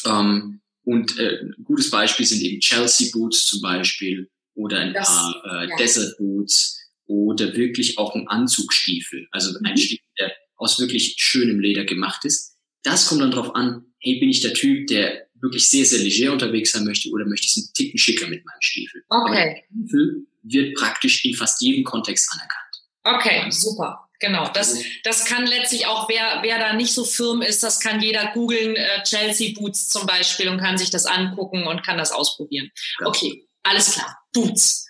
Ähm, 0.07 0.61
und 0.85 1.18
äh, 1.18 1.40
ein 1.40 1.64
gutes 1.64 1.90
Beispiel 1.90 2.26
sind 2.26 2.42
eben 2.42 2.61
Chelsea 2.61 3.09
Boots 3.12 3.46
zum 3.46 3.61
Beispiel 3.61 4.31
oder 4.55 4.81
ein 4.81 4.92
das, 4.92 5.09
paar 5.09 5.42
äh, 5.44 5.68
ja. 5.68 5.76
Desert 5.76 6.16
Boots 6.18 6.78
oder 7.07 7.55
wirklich 7.57 7.98
auch 7.98 8.14
ein 8.14 8.28
Anzugstiefel, 8.28 9.28
also 9.31 9.59
mhm. 9.59 9.66
ein 9.66 9.76
Stiefel, 9.76 10.07
der 10.18 10.33
aus 10.57 10.78
wirklich 10.78 11.14
schönem 11.18 11.61
Leder 11.61 11.85
gemacht 11.85 12.24
ist. 12.24 12.57
Das 12.83 13.09
kommt 13.09 13.20
dann 13.20 13.31
darauf 13.31 13.55
an, 13.55 13.85
hey, 14.00 14.18
bin 14.18 14.28
ich 14.28 14.40
der 14.40 14.55
Typ, 14.55 14.88
der 14.88 15.28
wirklich 15.40 15.68
sehr, 15.68 15.85
sehr 15.85 16.00
leger 16.00 16.33
unterwegs 16.33 16.72
sein 16.72 16.85
möchte 16.85 17.11
oder 17.11 17.26
möchte 17.26 17.46
ich 17.46 17.57
es 17.57 17.57
einen 17.57 17.74
Ticken 17.74 17.98
schicker 17.98 18.28
mit 18.28 18.44
meinem 18.44 18.61
Stiefel? 18.61 19.02
Okay. 19.09 19.20
Aber 19.20 19.35
der 19.35 19.62
Stiefel 19.66 20.26
wird 20.42 20.74
praktisch 20.74 21.24
in 21.24 21.35
fast 21.35 21.61
jedem 21.61 21.85
Kontext 21.85 22.31
anerkannt. 22.33 22.62
Okay, 23.05 23.50
super. 23.50 24.09
Genau, 24.22 24.48
das, 24.55 24.74
also 24.74 24.85
das 25.02 25.24
kann 25.24 25.46
letztlich 25.48 25.87
auch, 25.87 26.09
wer, 26.09 26.38
wer 26.42 26.59
da 26.59 26.74
nicht 26.74 26.92
so 26.92 27.05
firm 27.05 27.42
ist, 27.42 27.64
das 27.64 27.81
kann 27.81 28.00
jeder 28.00 28.31
googeln, 28.33 28.76
äh, 28.76 29.02
Chelsea 29.02 29.52
Boots 29.52 29.88
zum 29.88 30.07
Beispiel 30.07 30.48
und 30.48 30.59
kann 30.59 30.78
sich 30.78 30.90
das 30.90 31.07
angucken 31.07 31.66
und 31.66 31.83
kann 31.83 31.98
das 31.98 32.12
ausprobieren. 32.12 32.70
Okay, 33.05 33.48
alles 33.64 33.94
klar, 33.94 34.16
Boots. 34.33 34.87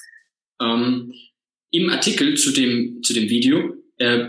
Ähm, 0.61 1.15
Im 1.71 1.88
Artikel 1.88 2.37
zu 2.37 2.51
dem, 2.51 3.03
zu 3.03 3.15
dem 3.15 3.31
Video 3.31 3.75
äh, 3.97 4.29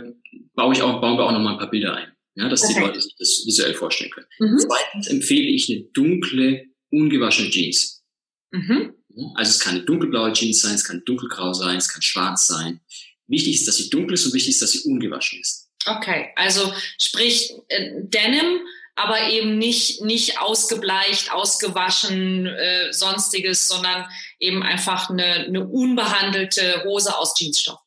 baue 0.53 0.73
ich 0.73 0.81
auch, 0.81 1.01
bauen 1.01 1.17
wir 1.17 1.25
auch 1.25 1.33
nochmal 1.33 1.53
ein 1.53 1.59
paar 1.59 1.69
Bilder 1.69 1.97
ein, 1.97 2.13
ja, 2.35 2.47
dass 2.47 2.63
okay. 2.63 2.75
die 2.75 2.79
Leute 2.79 3.01
sich 3.01 3.15
das 3.19 3.43
visuell 3.45 3.73
vorstellen 3.73 4.11
können. 4.11 4.27
Mhm. 4.39 4.57
Zweitens 4.57 5.07
empfehle 5.07 5.49
ich 5.49 5.69
eine 5.69 5.81
dunkle, 5.91 6.67
ungewaschene 6.91 7.49
Jeans. 7.49 8.05
Mhm. 8.51 8.93
Also 9.35 9.51
es 9.51 9.59
kann 9.59 9.75
eine 9.75 9.83
dunkelblaue 9.85 10.33
Jeans 10.33 10.61
sein, 10.61 10.75
es 10.75 10.83
kann 10.83 11.03
dunkelgrau 11.05 11.53
sein, 11.53 11.77
es 11.77 11.89
kann 11.89 12.01
schwarz 12.01 12.47
sein. 12.47 12.81
Wichtig 13.27 13.55
ist, 13.55 13.67
dass 13.67 13.77
sie 13.77 13.89
dunkel 13.89 14.15
ist 14.15 14.25
und 14.25 14.33
wichtig 14.33 14.55
ist, 14.55 14.61
dass 14.61 14.71
sie 14.71 14.89
ungewaschen 14.89 15.39
ist. 15.39 15.69
Okay, 15.85 16.29
also 16.35 16.73
sprich 16.97 17.53
äh, 17.67 17.91
Denim, 18.01 18.61
aber 18.95 19.29
eben 19.29 19.57
nicht, 19.57 20.01
nicht 20.01 20.39
ausgebleicht, 20.39 21.31
ausgewaschen, 21.31 22.45
äh, 22.45 22.93
sonstiges, 22.93 23.67
sondern 23.67 24.05
eben 24.39 24.63
einfach 24.63 25.09
eine, 25.09 25.23
eine 25.23 25.67
unbehandelte 25.67 26.83
Hose 26.85 27.17
aus 27.17 27.33
Jeansstoff. 27.37 27.79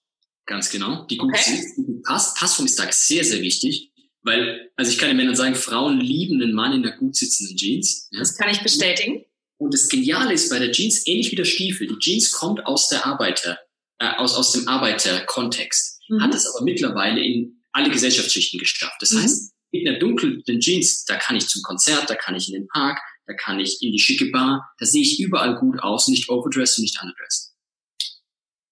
Ganz 0.47 0.71
genau. 0.71 1.05
Die 1.05 1.17
gut 1.17 1.35
okay. 1.35 1.43
sitzt, 1.43 1.77
die 1.77 2.03
passt. 2.05 2.37
Passform 2.37 2.67
ist 2.67 2.79
da 2.79 2.91
sehr, 2.91 3.25
sehr 3.25 3.41
wichtig. 3.41 3.91
Weil, 4.23 4.71
also 4.75 4.91
ich 4.91 4.99
kann 4.99 5.09
den 5.09 5.17
Männern 5.17 5.37
sagen, 5.37 5.55
Frauen 5.55 6.01
lieben 6.01 6.43
einen 6.43 6.53
Mann 6.53 6.73
in 6.73 6.85
einer 6.85 6.97
gut 6.97 7.15
sitzenden 7.15 7.57
Jeans. 7.57 8.09
Ja? 8.11 8.21
Das 8.21 8.37
kann 8.37 8.51
ich 8.51 8.61
bestätigen. 8.61 9.25
Und 9.59 9.73
das 9.73 9.88
Geniale 9.88 10.35
ist 10.35 10.51
bei 10.51 10.59
der 10.59 10.73
Jeans, 10.73 11.07
ähnlich 11.07 11.31
wie 11.33 11.37
der 11.37 11.45
Stiefel, 11.45 11.87
die 11.87 11.99
Jeans 11.99 12.33
kommt 12.33 12.66
aus 12.66 12.88
der 12.88 13.07
Arbeiter, 13.07 13.59
äh, 13.99 14.11
aus, 14.16 14.35
aus 14.35 14.53
dem 14.53 14.69
Arbeiterkontext, 14.69 16.01
mhm. 16.09 16.23
hat 16.23 16.35
es 16.35 16.47
aber 16.47 16.64
mittlerweile 16.64 17.21
in 17.21 17.62
alle 17.73 17.90
Gesellschaftsschichten 17.90 18.59
geschafft. 18.59 18.97
Das 19.01 19.12
mhm. 19.12 19.23
heißt, 19.23 19.53
mit 19.73 19.88
einer 19.88 19.99
dunklen 19.99 20.42
Jeans, 20.61 21.05
da 21.05 21.16
kann 21.16 21.37
ich 21.37 21.47
zum 21.49 21.62
Konzert, 21.62 22.09
da 22.09 22.14
kann 22.14 22.35
ich 22.35 22.49
in 22.49 22.55
den 22.55 22.69
Park, 22.69 22.99
da 23.27 23.35
kann 23.35 23.59
ich 23.59 23.83
in 23.83 23.92
die 23.92 23.99
schicke 23.99 24.31
Bar, 24.31 24.73
da 24.79 24.87
sehe 24.87 25.03
ich 25.03 25.21
überall 25.21 25.59
gut 25.59 25.81
aus, 25.81 26.09
nicht 26.09 26.29
overdressed 26.29 26.79
und 26.79 26.83
nicht 26.83 27.01
underdressed. 27.01 27.53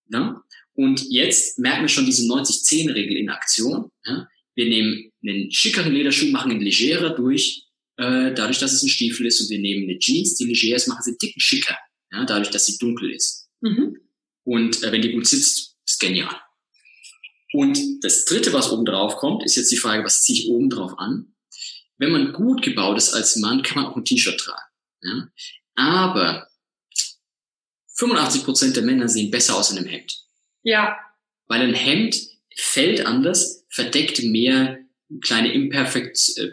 Ja? 0.09 0.43
Und 0.75 1.05
jetzt 1.11 1.59
merken 1.59 1.83
wir 1.83 1.89
schon 1.89 2.07
diese 2.07 2.27
90-10-Regel 2.27 3.17
in 3.17 3.31
Aktion. 3.31 3.91
Ja? 4.05 4.29
Wir 4.55 4.67
nehmen 4.67 5.13
einen 5.23 5.51
schickeren 5.51 5.93
Lederschuh, 5.93 6.31
machen 6.31 6.53
ihn 6.53 6.61
legerer 6.61 7.11
durch, 7.11 7.64
äh, 7.97 8.35
dadurch, 8.35 8.59
dass 8.59 8.73
es 8.73 8.83
ein 8.83 8.89
Stiefel 8.89 9.27
ist, 9.27 9.41
und 9.41 9.51
wir 9.51 9.59
nehmen 9.59 9.89
eine 9.89 9.99
Jeans, 9.99 10.37
die 10.37 10.45
leger 10.45 10.77
ist, 10.77 10.89
machen 10.89 11.03
sie 11.03 11.17
dicken 11.17 11.41
schicker, 11.41 11.77
ja? 12.13 12.25
dadurch, 12.25 12.51
dass 12.51 12.67
sie 12.67 12.79
dunkel 12.79 13.13
ist. 13.13 13.49
Mhm. 13.61 14.01
Und 14.45 14.83
äh, 14.83 14.93
wenn 14.93 15.03
die 15.03 15.13
gut 15.13 15.27
sitzt, 15.27 15.77
ist 15.87 16.01
genial. 16.01 16.35
Und 17.53 17.79
das 18.03 18.25
Dritte, 18.25 18.53
was 18.53 18.71
oben 18.71 18.85
drauf 18.85 19.17
kommt, 19.17 19.45
ist 19.45 19.55
jetzt 19.57 19.71
die 19.71 19.77
Frage, 19.77 20.05
was 20.05 20.23
ziehe 20.23 20.41
ich 20.41 20.49
oben 20.49 20.71
drauf 20.71 20.99
an? 20.99 21.35
Wenn 21.99 22.11
man 22.11 22.33
gut 22.33 22.63
gebaut 22.63 22.99
ist 22.99 23.15
als 23.15 23.37
Mann, 23.37 23.63
kann 23.63 23.81
man 23.81 23.93
auch 23.93 23.97
ein 23.97 24.05
T-Shirt 24.05 24.39
tragen. 24.39 24.61
Ja? 25.03 25.29
Aber 25.77 26.49
85 27.97 28.45
Prozent 28.45 28.77
der 28.77 28.83
Männer 28.83 29.09
sehen 29.09 29.31
besser 29.31 29.57
aus 29.57 29.71
in 29.71 29.79
einem 29.79 29.87
Hemd. 29.87 30.13
Ja. 30.65 30.99
Weil 31.47 31.63
ein 31.63 31.75
Hemd 31.75 32.17
fällt 32.57 33.07
anders, 33.07 33.65
verdeckt 33.69 34.23
mehr 34.25 34.84
kleine 35.21 35.53
imperfekt, 35.53 36.35
äh, 36.37 36.51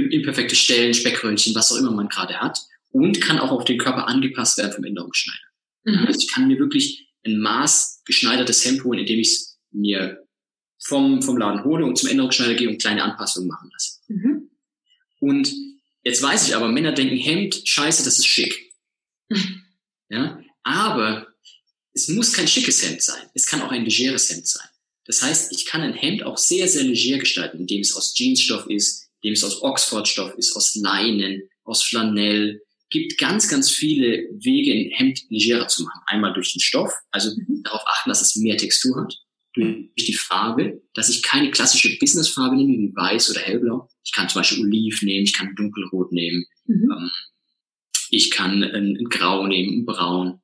imperfekte 0.00 0.54
Stellen, 0.54 0.94
Speckröllchen, 0.94 1.54
was 1.54 1.72
auch 1.72 1.76
immer 1.76 1.92
man 1.92 2.08
gerade 2.08 2.38
hat 2.38 2.60
und 2.90 3.20
kann 3.20 3.38
auch 3.38 3.50
auf 3.50 3.64
den 3.64 3.78
Körper 3.78 4.08
angepasst 4.08 4.58
werden 4.58 4.72
vom 4.72 4.84
Änderungsschneider. 4.84 5.38
Mhm. 5.84 6.06
Also 6.06 6.20
ich 6.20 6.32
kann 6.32 6.48
mir 6.48 6.58
wirklich 6.58 7.08
ein 7.24 7.38
maßgeschneidertes 7.38 8.64
Hemd 8.64 8.84
holen, 8.84 9.00
indem 9.00 9.20
ich 9.20 9.28
es 9.28 9.58
mir 9.70 10.26
vom, 10.78 11.22
vom 11.22 11.36
Laden 11.36 11.64
hole 11.64 11.84
und 11.84 11.98
zum 11.98 12.08
Änderungsschneider 12.08 12.54
gehe 12.54 12.68
und 12.68 12.80
kleine 12.80 13.02
Anpassungen 13.02 13.48
machen 13.48 13.70
lasse. 13.72 14.00
Mhm. 14.08 14.50
Und 15.20 15.52
jetzt 16.04 16.22
weiß 16.22 16.48
ich 16.48 16.56
aber, 16.56 16.68
Männer 16.68 16.92
denken, 16.92 17.16
Hemd, 17.16 17.62
scheiße, 17.66 18.04
das 18.04 18.18
ist 18.18 18.26
schick. 18.26 18.72
Mhm. 19.28 19.62
Ja, 20.08 20.40
aber 20.62 21.26
es 21.92 22.06
muss 22.06 22.32
kein 22.32 22.46
schickes 22.46 22.80
Hemd 22.86 23.02
sein. 23.02 23.20
Es 23.34 23.44
kann 23.44 23.60
auch 23.60 23.72
ein 23.72 23.84
legeres 23.84 24.30
Hemd 24.30 24.46
sein. 24.46 24.68
Das 25.06 25.22
heißt, 25.22 25.52
ich 25.52 25.66
kann 25.66 25.82
ein 25.82 25.94
Hemd 25.94 26.24
auch 26.24 26.36
sehr, 26.36 26.68
sehr 26.68 26.84
leger 26.84 27.18
gestalten, 27.18 27.60
indem 27.60 27.80
es 27.80 27.94
aus 27.94 28.14
Jeansstoff 28.16 28.66
ist, 28.66 29.08
indem 29.20 29.34
es 29.34 29.44
aus 29.44 29.62
Oxfordstoff 29.62 30.34
ist, 30.36 30.54
aus 30.56 30.74
Leinen, 30.74 31.48
aus 31.64 31.82
Flanell, 31.82 32.62
gibt 32.90 33.18
ganz, 33.18 33.48
ganz 33.48 33.70
viele 33.70 34.28
Wege, 34.32 34.72
ein 34.72 34.90
Hemd 34.90 35.20
legerer 35.28 35.68
zu 35.68 35.84
machen. 35.84 36.00
Einmal 36.06 36.32
durch 36.34 36.52
den 36.52 36.60
Stoff, 36.60 36.92
also 37.10 37.30
mhm. 37.30 37.62
darauf 37.62 37.82
achten, 37.86 38.10
dass 38.10 38.20
es 38.20 38.36
mehr 38.36 38.56
Textur 38.56 38.96
hat. 39.02 39.14
Durch 39.54 39.88
die 39.96 40.12
Farbe, 40.12 40.82
dass 40.92 41.08
ich 41.08 41.22
keine 41.22 41.50
klassische 41.50 41.96
Businessfarbe 41.98 42.56
nehme, 42.56 42.74
wie 42.74 42.94
weiß 42.94 43.30
oder 43.30 43.40
hellblau. 43.40 43.88
Ich 44.04 44.12
kann 44.12 44.28
zum 44.28 44.40
Beispiel 44.40 44.62
Oliv 44.62 45.00
nehmen, 45.00 45.24
ich 45.24 45.32
kann 45.32 45.54
dunkelrot 45.56 46.12
nehmen, 46.12 46.44
mhm. 46.66 46.90
ähm, 46.90 47.10
ich 48.10 48.30
kann 48.30 48.62
ein, 48.62 48.96
ein, 48.98 49.04
Grau 49.08 49.46
nehmen, 49.46 49.78
ein 49.78 49.86
Braun. 49.86 50.40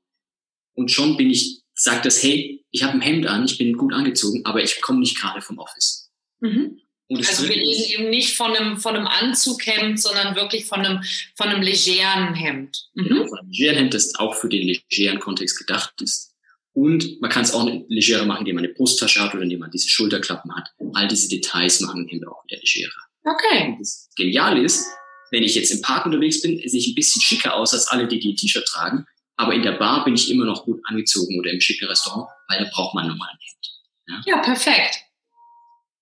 Und 0.73 0.91
schon 0.91 1.19
bin 1.19 1.31
ich, 1.31 1.62
sagt 1.75 2.07
das, 2.07 2.23
hey, 2.23 2.65
ich 2.71 2.83
habe 2.83 2.95
ein 2.95 3.01
Hemd 3.01 3.27
an, 3.27 3.45
ich 3.45 3.59
bin 3.59 3.77
gut 3.77 3.93
angezogen, 3.93 4.43
aber 4.45 4.63
ich 4.63 4.81
komme 4.81 5.01
nicht 5.01 5.19
gerade 5.19 5.41
vom 5.43 5.59
Office. 5.59 6.11
Mhm. 6.41 6.79
Also 7.11 7.47
wir 7.47 7.57
reden 7.57 7.91
eben 7.91 8.11
nicht 8.11 8.37
von 8.37 8.57
einem, 8.57 8.79
von 8.79 8.97
einem 8.97 9.07
Anzughemd, 9.07 10.01
sondern 10.01 10.35
wirklich 10.35 10.65
von 10.65 10.81
einem, 10.81 11.03
von 11.37 11.49
einem 11.49 11.63
legeren 11.63 12.35
Hemd. 12.35 12.89
Mhm. 12.95 13.05
Genau, 13.05 13.27
von 13.27 13.39
einem 13.39 13.51
legeren 13.51 13.77
Hemd, 13.77 13.95
das 13.95 14.15
auch 14.15 14.35
für 14.35 14.49
den 14.49 14.67
legeren 14.67 15.21
Kontext 15.21 15.59
gedacht 15.59 16.01
ist. 16.01 16.33
Und 16.75 17.21
man 17.21 17.31
kann 17.31 17.43
es 17.43 17.53
auch 17.53 17.69
legerer 17.89 18.25
machen, 18.25 18.41
indem 18.41 18.55
man 18.55 18.65
eine 18.65 18.73
Brusttasche 18.73 19.21
hat 19.21 19.35
oder 19.35 19.43
indem 19.43 19.61
man 19.61 19.71
diese 19.71 19.91
Schulterklappen 19.91 20.55
hat. 20.57 20.71
All 20.95 21.07
diese 21.07 21.29
Details 21.29 21.81
machen 21.81 22.03
ein 22.03 22.09
Hemd 22.09 22.27
auch 22.27 22.43
wieder 22.47 22.59
legerer. 22.61 23.03
Okay. 23.25 23.73
Und 23.73 23.81
das 23.81 24.09
Geniale 24.17 24.63
ist, 24.63 24.87
wenn 25.31 25.43
ich 25.43 25.55
jetzt 25.55 25.71
im 25.71 25.83
Park 25.83 26.07
unterwegs 26.07 26.41
bin, 26.41 26.57
sehe 26.67 26.81
ich 26.81 26.89
ein 26.89 26.95
bisschen 26.95 27.21
schicker 27.21 27.55
aus 27.55 27.75
als 27.75 27.89
alle, 27.89 28.09
die 28.09 28.21
die 28.21 28.35
T-Shirt 28.35 28.67
tragen. 28.67 29.07
Aber 29.43 29.55
in 29.55 29.63
der 29.63 29.73
Bar 29.73 30.05
bin 30.05 30.15
ich 30.15 30.31
immer 30.31 30.45
noch 30.45 30.65
gut 30.65 30.81
angezogen 30.85 31.37
oder 31.37 31.51
im 31.51 31.61
schicken 31.61 31.89
Restaurant, 31.89 32.29
weil 32.47 32.63
da 32.63 32.71
braucht 32.73 32.95
man 32.95 33.09
normal 33.09 33.29
ein 33.29 33.39
Hemd. 33.41 34.25
Ja, 34.25 34.37
ja 34.37 34.41
perfekt. 34.41 35.01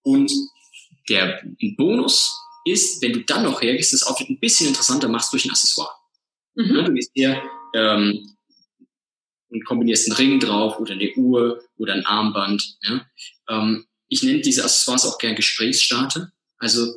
Und 0.03 0.31
der 1.09 1.43
Bonus 1.79 2.39
ist, 2.67 3.01
wenn 3.01 3.15
du 3.15 3.21
dann 3.21 3.45
noch 3.45 3.63
hergehst, 3.63 3.95
das 3.95 4.03
Outfit 4.03 4.29
ein 4.29 4.39
bisschen 4.39 4.69
interessanter 4.69 5.09
machst 5.09 5.33
durch 5.33 5.47
ein 5.47 5.51
Accessoire. 5.53 5.91
Mhm. 6.55 6.77
Ja, 6.77 6.83
du 6.83 6.93
gehst 6.93 7.13
her 7.15 7.43
ähm, 7.75 8.37
und 9.49 9.65
kombinierst 9.65 10.11
einen 10.11 10.17
Ring 10.19 10.39
drauf 10.39 10.79
oder 10.79 10.93
eine 10.93 11.11
Uhr 11.15 11.65
oder 11.79 11.95
ein 11.95 12.05
Armband. 12.05 12.77
Ja? 12.83 13.07
Ähm, 13.49 13.87
ich 14.09 14.23
nenne 14.23 14.43
diese 14.43 14.65
Accessoires 14.65 15.07
auch 15.07 15.17
gern 15.17 15.35
Gesprächsstarter. 15.35 16.31
Also 16.59 16.93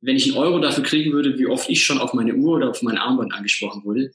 wenn 0.00 0.16
ich 0.16 0.28
einen 0.28 0.38
Euro 0.38 0.60
dafür 0.60 0.82
kriegen 0.82 1.12
würde, 1.12 1.38
wie 1.38 1.46
oft 1.46 1.68
ich 1.68 1.84
schon 1.84 1.98
auf 1.98 2.14
meine 2.14 2.34
Uhr 2.34 2.56
oder 2.56 2.70
auf 2.70 2.80
mein 2.80 2.96
Armband 2.96 3.34
angesprochen 3.34 3.84
wurde, 3.84 4.14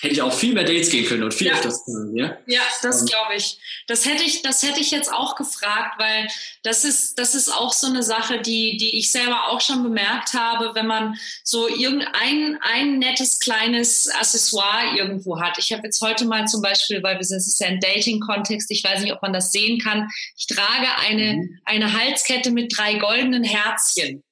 hätte 0.00 0.14
ich 0.14 0.22
auch 0.22 0.32
viel 0.32 0.54
mehr 0.54 0.64
Dates 0.64 0.90
gehen 0.90 1.04
können 1.06 1.24
und 1.24 1.34
viel 1.34 1.48
ja. 1.48 1.54
öfters. 1.54 1.82
Ja, 2.14 2.38
ja 2.46 2.60
das 2.82 3.00
ähm. 3.00 3.06
glaube 3.06 3.34
ich. 3.34 3.58
Das 3.88 4.04
hätte 4.04 4.22
ich, 4.22 4.42
das 4.42 4.62
hätte 4.62 4.80
ich 4.80 4.90
jetzt 4.90 5.12
auch 5.12 5.34
gefragt, 5.34 5.98
weil 5.98 6.28
das 6.62 6.84
ist, 6.84 7.18
das 7.18 7.34
ist 7.34 7.48
auch 7.48 7.72
so 7.72 7.88
eine 7.88 8.02
Sache, 8.02 8.40
die, 8.40 8.76
die 8.76 8.96
ich 8.96 9.10
selber 9.10 9.48
auch 9.48 9.60
schon 9.60 9.82
bemerkt 9.82 10.34
habe, 10.34 10.74
wenn 10.74 10.86
man 10.86 11.18
so 11.42 11.68
irgendein 11.68 12.58
ein 12.62 12.98
nettes 12.98 13.40
kleines 13.40 14.08
Accessoire 14.08 14.96
irgendwo 14.96 15.40
hat. 15.40 15.58
Ich 15.58 15.72
habe 15.72 15.82
jetzt 15.84 16.00
heute 16.00 16.26
mal 16.26 16.46
zum 16.46 16.62
Beispiel, 16.62 17.02
weil 17.02 17.16
wir 17.16 17.24
sind, 17.24 17.38
es 17.38 17.48
ist 17.48 17.60
ja 17.60 17.66
ein 17.66 17.80
Dating-Kontext, 17.80 18.70
ich 18.70 18.84
weiß 18.84 19.02
nicht, 19.02 19.12
ob 19.12 19.22
man 19.22 19.32
das 19.32 19.50
sehen 19.50 19.80
kann. 19.80 20.08
Ich 20.36 20.46
trage 20.46 20.88
eine, 21.00 21.34
mhm. 21.34 21.60
eine 21.64 21.92
Halskette 21.92 22.52
mit 22.52 22.76
drei 22.76 22.94
goldenen 22.94 23.42
Herzchen. 23.42 24.22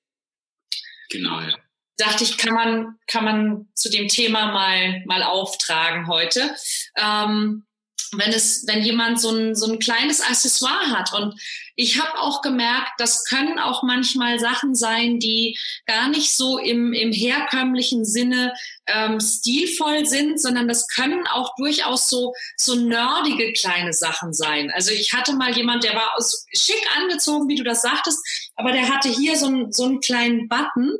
Genau, 1.10 1.40
ja 1.40 1.54
dachte 1.96 2.24
ich, 2.24 2.38
kann 2.38 2.54
man, 2.54 2.98
kann 3.06 3.24
man 3.24 3.68
zu 3.74 3.90
dem 3.90 4.08
Thema 4.08 4.52
mal, 4.52 5.02
mal 5.06 5.22
auftragen 5.22 6.08
heute. 6.08 6.54
Ähm, 6.96 7.66
wenn 8.12 8.32
es, 8.32 8.64
wenn 8.66 8.82
jemand 8.82 9.20
so 9.20 9.30
ein, 9.30 9.54
so 9.54 9.70
ein 9.70 9.78
kleines 9.78 10.20
Accessoire 10.20 10.90
hat. 10.90 11.12
Und 11.12 11.34
ich 11.74 12.00
habe 12.00 12.18
auch 12.18 12.40
gemerkt, 12.40 12.92
das 12.98 13.24
können 13.24 13.58
auch 13.58 13.82
manchmal 13.82 14.38
Sachen 14.38 14.74
sein, 14.74 15.18
die 15.18 15.58
gar 15.86 16.08
nicht 16.08 16.32
so 16.32 16.58
im, 16.58 16.92
im 16.92 17.12
herkömmlichen 17.12 18.04
Sinne 18.04 18.54
ähm, 18.86 19.20
stilvoll 19.20 20.06
sind, 20.06 20.40
sondern 20.40 20.68
das 20.68 20.86
können 20.88 21.26
auch 21.26 21.54
durchaus 21.56 22.08
so, 22.08 22.32
so 22.56 22.76
nerdige 22.76 23.52
kleine 23.52 23.92
Sachen 23.92 24.32
sein. 24.32 24.70
Also 24.74 24.92
ich 24.92 25.12
hatte 25.12 25.34
mal 25.34 25.54
jemand, 25.56 25.84
der 25.84 25.94
war 25.94 26.12
aus, 26.16 26.46
schick 26.56 26.82
angezogen, 26.96 27.48
wie 27.48 27.56
du 27.56 27.64
das 27.64 27.82
sagtest, 27.82 28.50
aber 28.54 28.72
der 28.72 28.88
hatte 28.88 29.08
hier 29.08 29.36
so, 29.36 29.46
ein, 29.46 29.72
so 29.72 29.84
einen 29.84 30.00
kleinen 30.00 30.48
Button. 30.48 30.96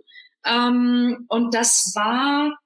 Ähm, 0.46 1.26
und 1.28 1.54
das 1.54 1.92
war 1.94 2.56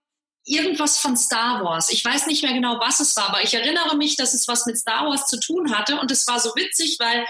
irgendwas 0.44 0.98
von 0.98 1.16
Star 1.16 1.64
Wars. 1.64 1.90
Ich 1.90 2.04
weiß 2.04 2.26
nicht 2.26 2.42
mehr 2.42 2.52
genau, 2.52 2.78
was 2.80 3.00
es 3.00 3.14
war, 3.16 3.28
aber 3.28 3.42
ich 3.42 3.54
erinnere 3.54 3.96
mich, 3.96 4.16
dass 4.16 4.34
es 4.34 4.48
was 4.48 4.66
mit 4.66 4.78
Star 4.78 5.06
Wars 5.06 5.26
zu 5.26 5.38
tun 5.38 5.76
hatte 5.76 6.00
und 6.00 6.10
es 6.10 6.26
war 6.26 6.40
so 6.40 6.50
witzig, 6.56 6.96
weil 6.98 7.24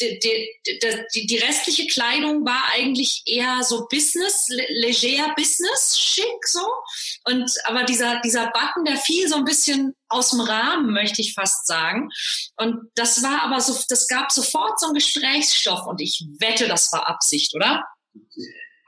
die, 0.00 0.18
die, 0.18 1.00
die, 1.14 1.26
die 1.26 1.38
restliche 1.38 1.86
Kleidung 1.86 2.44
war 2.44 2.64
eigentlich 2.74 3.22
eher 3.24 3.62
so 3.62 3.86
Business, 3.88 4.46
leger 4.48 5.32
Business, 5.36 5.98
schick 5.98 6.46
so. 6.46 6.66
Und 7.24 7.50
aber 7.64 7.84
dieser, 7.84 8.20
dieser 8.20 8.50
Button, 8.50 8.84
der 8.84 8.96
fiel 8.96 9.26
so 9.28 9.36
ein 9.36 9.44
bisschen 9.44 9.94
aus 10.08 10.30
dem 10.30 10.40
Rahmen, 10.40 10.92
möchte 10.92 11.22
ich 11.22 11.32
fast 11.32 11.66
sagen. 11.66 12.10
Und 12.56 12.90
das 12.94 13.22
war 13.22 13.42
aber 13.42 13.60
so, 13.60 13.78
das 13.88 14.06
gab 14.06 14.30
sofort 14.30 14.78
so 14.78 14.86
einen 14.86 14.94
Gesprächsstoff 14.94 15.86
und 15.86 16.00
ich 16.00 16.24
wette, 16.38 16.68
das 16.68 16.92
war 16.92 17.08
Absicht, 17.08 17.54
oder? 17.54 17.82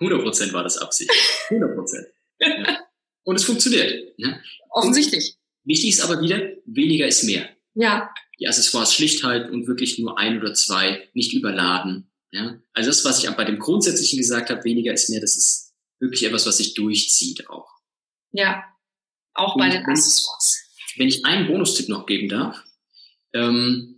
100 0.00 0.22
Prozent 0.22 0.52
war 0.52 0.62
das 0.62 0.78
Absicht. 0.78 1.10
100 1.50 1.74
Prozent. 1.74 2.06
Ja. 2.40 2.80
Und 3.24 3.36
es 3.36 3.44
funktioniert. 3.44 4.14
Ja? 4.16 4.40
Offensichtlich. 4.70 5.36
Wichtig 5.64 5.90
ist 5.90 6.00
aber 6.00 6.20
wieder, 6.22 6.40
weniger 6.64 7.06
ist 7.06 7.24
mehr. 7.24 7.48
Ja. 7.74 8.10
Die 8.38 8.46
Accessoires 8.46 8.94
schlicht 8.94 9.24
halten 9.24 9.52
und 9.52 9.66
wirklich 9.66 9.98
nur 9.98 10.18
ein 10.18 10.40
oder 10.40 10.54
zwei, 10.54 11.08
nicht 11.14 11.32
überladen. 11.34 12.10
Ja? 12.30 12.60
Also 12.72 12.90
das, 12.90 13.04
was 13.04 13.22
ich 13.22 13.30
bei 13.30 13.44
dem 13.44 13.58
Grundsätzlichen 13.58 14.18
gesagt 14.18 14.50
habe, 14.50 14.64
weniger 14.64 14.92
ist 14.92 15.10
mehr, 15.10 15.20
das 15.20 15.36
ist 15.36 15.74
wirklich 15.98 16.24
etwas, 16.24 16.46
was 16.46 16.58
sich 16.58 16.74
durchzieht 16.74 17.48
auch. 17.50 17.68
Ja, 18.30 18.64
auch 19.34 19.56
bei 19.56 19.66
und 19.66 19.74
den 19.74 19.84
Accessoires. 19.86 20.64
Wenn 20.96 21.08
ich 21.08 21.24
einen 21.24 21.46
Bonustipp 21.46 21.88
noch 21.88 22.06
geben 22.06 22.28
darf, 22.28 22.62
ähm, 23.32 23.97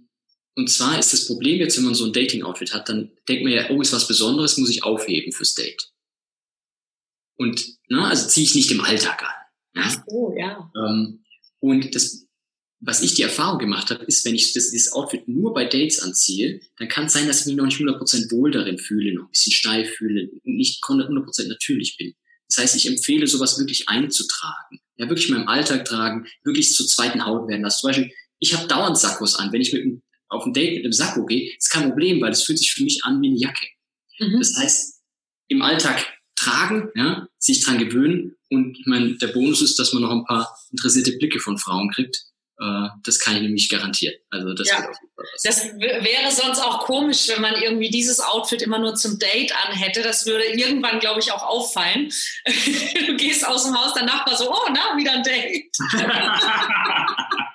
und 0.60 0.68
zwar 0.68 0.98
ist 0.98 1.14
das 1.14 1.26
Problem 1.26 1.58
jetzt, 1.58 1.78
wenn 1.78 1.84
man 1.84 1.94
so 1.94 2.04
ein 2.04 2.12
Dating-Outfit 2.12 2.74
hat, 2.74 2.90
dann 2.90 3.10
denkt 3.26 3.44
man 3.44 3.52
ja, 3.52 3.70
oh, 3.70 3.80
ist 3.80 3.94
was 3.94 4.06
Besonderes, 4.06 4.58
muss 4.58 4.68
ich 4.68 4.84
aufheben 4.84 5.32
fürs 5.32 5.54
Date. 5.54 5.90
Und 7.38 7.78
ne, 7.88 8.04
also 8.04 8.28
ziehe 8.28 8.44
ich 8.44 8.54
nicht 8.54 8.70
im 8.70 8.82
Alltag 8.82 9.22
an. 9.22 9.34
Ja? 9.74 9.82
Ach 9.86 10.04
so, 10.06 10.34
ja. 10.38 10.70
Ähm, 10.76 11.24
und 11.60 11.94
das, 11.94 12.26
was 12.80 13.02
ich 13.02 13.14
die 13.14 13.22
Erfahrung 13.22 13.58
gemacht 13.58 13.88
habe, 13.88 14.04
ist, 14.04 14.22
wenn 14.26 14.34
ich 14.34 14.52
das, 14.52 14.70
dieses 14.70 14.92
Outfit 14.92 15.28
nur 15.28 15.54
bei 15.54 15.64
Dates 15.64 16.00
anziehe, 16.00 16.60
dann 16.76 16.88
kann 16.88 17.06
es 17.06 17.14
sein, 17.14 17.26
dass 17.26 17.40
ich 17.40 17.46
mich 17.46 17.56
noch 17.56 17.64
nicht 17.64 17.80
100% 17.80 18.30
wohl 18.30 18.50
darin 18.50 18.76
fühle, 18.76 19.14
noch 19.14 19.24
ein 19.24 19.30
bisschen 19.30 19.52
steif 19.52 19.88
fühle, 19.94 20.28
nicht 20.44 20.84
100% 20.84 21.48
natürlich 21.48 21.96
bin. 21.96 22.14
Das 22.50 22.58
heißt, 22.58 22.76
ich 22.76 22.86
empfehle, 22.86 23.26
sowas 23.26 23.58
wirklich 23.58 23.88
einzutragen. 23.88 24.80
Ja, 24.96 25.08
wirklich 25.08 25.30
mal 25.30 25.40
im 25.40 25.48
Alltag 25.48 25.86
tragen, 25.86 26.26
wirklich 26.44 26.74
zur 26.74 26.86
zweiten 26.86 27.24
Haut 27.24 27.48
werden 27.48 27.62
lassen. 27.62 27.80
Zum 27.80 27.88
Beispiel, 27.88 28.12
ich 28.40 28.54
habe 28.54 28.68
dauernd 28.68 28.98
Sakkos 28.98 29.36
an. 29.36 29.52
Wenn 29.52 29.62
ich 29.62 29.72
mit 29.72 29.82
einem, 29.82 30.02
auf 30.30 30.46
ein 30.46 30.54
Date 30.54 30.76
mit 30.76 30.84
einem 30.84 30.92
Sakko 30.92 31.26
gehe, 31.26 31.54
ist 31.56 31.70
kein 31.70 31.88
Problem, 31.88 32.20
weil 32.22 32.32
es 32.32 32.44
fühlt 32.44 32.58
sich 32.58 32.72
für 32.72 32.82
mich 32.82 33.04
an 33.04 33.20
wie 33.20 33.28
eine 33.28 33.38
Jacke. 33.38 33.66
Mhm. 34.18 34.38
Das 34.38 34.56
heißt, 34.56 35.00
im 35.48 35.62
Alltag 35.62 36.06
tragen, 36.36 36.88
ja, 36.94 37.26
sich 37.38 37.62
dran 37.64 37.78
gewöhnen. 37.78 38.36
Und 38.48 38.78
ich 38.78 38.86
meine, 38.86 39.14
der 39.16 39.28
Bonus 39.28 39.60
ist, 39.60 39.78
dass 39.78 39.92
man 39.92 40.02
noch 40.02 40.10
ein 40.10 40.24
paar 40.24 40.56
interessierte 40.70 41.12
Blicke 41.18 41.38
von 41.40 41.58
Frauen 41.58 41.90
kriegt. 41.90 42.24
Äh, 42.60 42.88
das 43.04 43.20
kann 43.20 43.36
ich 43.36 43.42
nämlich 43.42 43.68
garantieren. 43.68 44.14
Also 44.30 44.54
das, 44.54 44.68
ja. 44.68 44.86
das 45.42 45.64
wäre 45.78 46.30
sonst 46.30 46.60
auch 46.60 46.84
komisch, 46.84 47.28
wenn 47.28 47.40
man 47.40 47.54
irgendwie 47.54 47.90
dieses 47.90 48.20
Outfit 48.20 48.62
immer 48.62 48.78
nur 48.78 48.94
zum 48.94 49.18
Date 49.18 49.54
anhätte. 49.66 50.02
Das 50.02 50.26
würde 50.26 50.44
irgendwann, 50.44 51.00
glaube 51.00 51.20
ich, 51.20 51.32
auch 51.32 51.42
auffallen. 51.42 52.12
du 53.06 53.16
gehst 53.16 53.46
aus 53.46 53.64
dem 53.64 53.78
Haus, 53.78 53.94
der 53.94 54.04
Nachbar 54.04 54.36
so, 54.36 54.50
oh, 54.50 54.68
na, 54.68 54.96
wieder 54.96 55.12
ein 55.12 55.22
Date. 55.22 55.70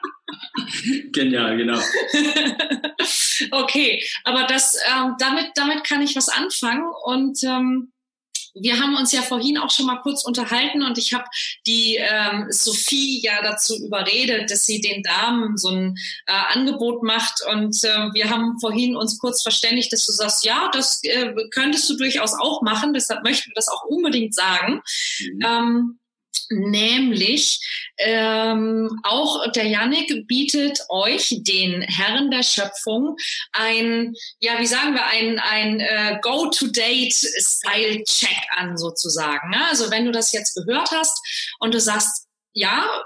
Genial, 1.15 1.57
genau. 1.57 1.79
okay, 3.51 4.03
aber 4.25 4.43
das, 4.43 4.75
ähm, 4.75 5.15
damit, 5.17 5.51
damit 5.55 5.83
kann 5.83 6.01
ich 6.01 6.15
was 6.15 6.29
anfangen 6.29 6.83
und 7.05 7.41
ähm, 7.43 7.93
wir 8.55 8.79
haben 8.79 8.95
uns 8.95 9.11
ja 9.11 9.21
vorhin 9.21 9.57
auch 9.57 9.69
schon 9.69 9.85
mal 9.85 10.01
kurz 10.01 10.23
unterhalten 10.23 10.81
und 10.83 10.97
ich 10.97 11.13
habe 11.13 11.25
die 11.67 11.97
ähm, 11.97 12.47
Sophie 12.49 13.21
ja 13.21 13.41
dazu 13.41 13.75
überredet, 13.85 14.49
dass 14.49 14.65
sie 14.65 14.79
den 14.79 15.03
Damen 15.03 15.57
so 15.57 15.69
ein 15.69 15.95
äh, 16.25 16.31
Angebot 16.53 17.03
macht 17.03 17.41
und 17.51 17.75
äh, 17.83 18.13
wir 18.13 18.29
haben 18.29 18.57
vorhin 18.59 18.95
uns 18.95 19.19
kurz 19.19 19.41
verständigt, 19.41 19.91
dass 19.91 20.05
du 20.05 20.13
sagst, 20.13 20.45
ja, 20.45 20.69
das 20.71 21.01
äh, 21.03 21.33
könntest 21.53 21.89
du 21.89 21.97
durchaus 21.97 22.33
auch 22.33 22.61
machen, 22.61 22.93
deshalb 22.93 23.23
möchten 23.23 23.51
wir 23.51 23.55
das 23.55 23.67
auch 23.67 23.83
unbedingt 23.85 24.33
sagen. 24.33 24.81
Mhm. 25.19 25.39
Ähm, 25.45 25.99
Nämlich 26.49 27.59
ähm, 27.97 29.01
auch 29.03 29.51
der 29.51 29.67
Yannick 29.67 30.25
bietet 30.27 30.79
euch, 30.89 31.35
den 31.39 31.81
Herren 31.81 32.31
der 32.31 32.43
Schöpfung, 32.43 33.17
ein, 33.51 34.13
ja, 34.39 34.59
wie 34.59 34.67
sagen 34.67 34.93
wir, 34.93 35.05
ein, 35.05 35.39
ein 35.39 35.79
äh, 35.79 36.19
Go-to-Date-Style-Check 36.21 38.47
an 38.51 38.77
sozusagen. 38.77 39.49
Ne? 39.49 39.65
Also 39.69 39.89
wenn 39.91 40.05
du 40.05 40.11
das 40.11 40.31
jetzt 40.31 40.55
gehört 40.55 40.91
hast 40.91 41.17
und 41.59 41.73
du 41.73 41.79
sagst, 41.79 42.27
ja, 42.53 43.03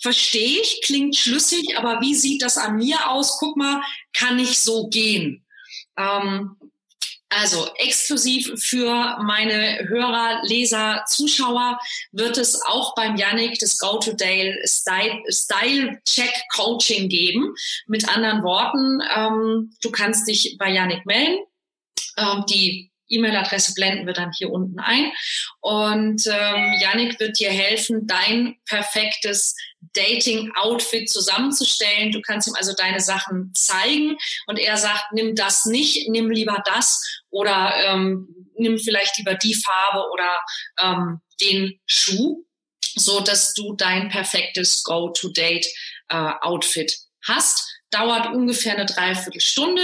verstehe 0.00 0.60
ich, 0.60 0.80
klingt 0.84 1.16
schlüssig, 1.16 1.78
aber 1.78 2.00
wie 2.00 2.14
sieht 2.14 2.42
das 2.42 2.58
an 2.58 2.76
mir 2.76 3.10
aus? 3.10 3.38
Guck 3.38 3.56
mal, 3.56 3.80
kann 4.12 4.38
ich 4.38 4.58
so 4.58 4.88
gehen? 4.88 5.46
Ähm, 5.96 6.56
also 7.40 7.68
exklusiv 7.76 8.52
für 8.62 9.18
meine 9.22 9.88
Hörer, 9.88 10.40
Leser, 10.44 11.04
Zuschauer 11.06 11.78
wird 12.12 12.38
es 12.38 12.60
auch 12.62 12.94
beim 12.94 13.16
Yannick 13.16 13.58
das 13.58 13.78
Go-to-Dale 13.78 14.56
Style, 14.66 16.00
Check 16.06 16.32
Coaching 16.54 17.08
geben. 17.08 17.54
Mit 17.86 18.08
anderen 18.08 18.42
Worten, 18.42 19.00
ähm, 19.14 19.74
du 19.82 19.90
kannst 19.90 20.28
dich 20.28 20.56
bei 20.58 20.70
Yannick 20.70 21.04
melden. 21.06 21.44
Ähm, 22.16 22.44
die 22.48 22.90
E-Mail-Adresse 23.08 23.74
blenden 23.74 24.06
wir 24.06 24.14
dann 24.14 24.32
hier 24.36 24.50
unten 24.50 24.78
ein. 24.78 25.12
Und 25.60 26.26
ähm, 26.26 26.74
Yannick 26.80 27.18
wird 27.20 27.38
dir 27.38 27.50
helfen, 27.50 28.06
dein 28.06 28.56
perfektes 28.66 29.54
Dating-Outfit 29.92 31.10
zusammenzustellen. 31.10 32.12
Du 32.12 32.20
kannst 32.20 32.46
ihm 32.48 32.54
also 32.56 32.72
deine 32.74 33.00
Sachen 33.00 33.52
zeigen 33.54 34.16
und 34.46 34.58
er 34.58 34.76
sagt, 34.76 35.12
nimm 35.12 35.34
das 35.34 35.64
nicht, 35.66 36.08
nimm 36.08 36.30
lieber 36.30 36.62
das 36.64 37.02
oder 37.30 37.74
ähm, 37.86 38.28
nimm 38.56 38.78
vielleicht 38.78 39.18
lieber 39.18 39.34
die 39.34 39.54
Farbe 39.54 40.08
oder 40.12 40.40
ähm, 40.80 41.20
den 41.40 41.80
Schuh, 41.86 42.44
so 42.80 43.20
dass 43.20 43.54
du 43.54 43.74
dein 43.74 44.08
perfektes 44.08 44.84
Go-to-Date-Outfit 44.84 46.92
äh, 46.92 46.96
hast 47.26 47.73
dauert 47.94 48.34
ungefähr 48.34 48.74
eine 48.74 48.86
Dreiviertelstunde. 48.86 49.82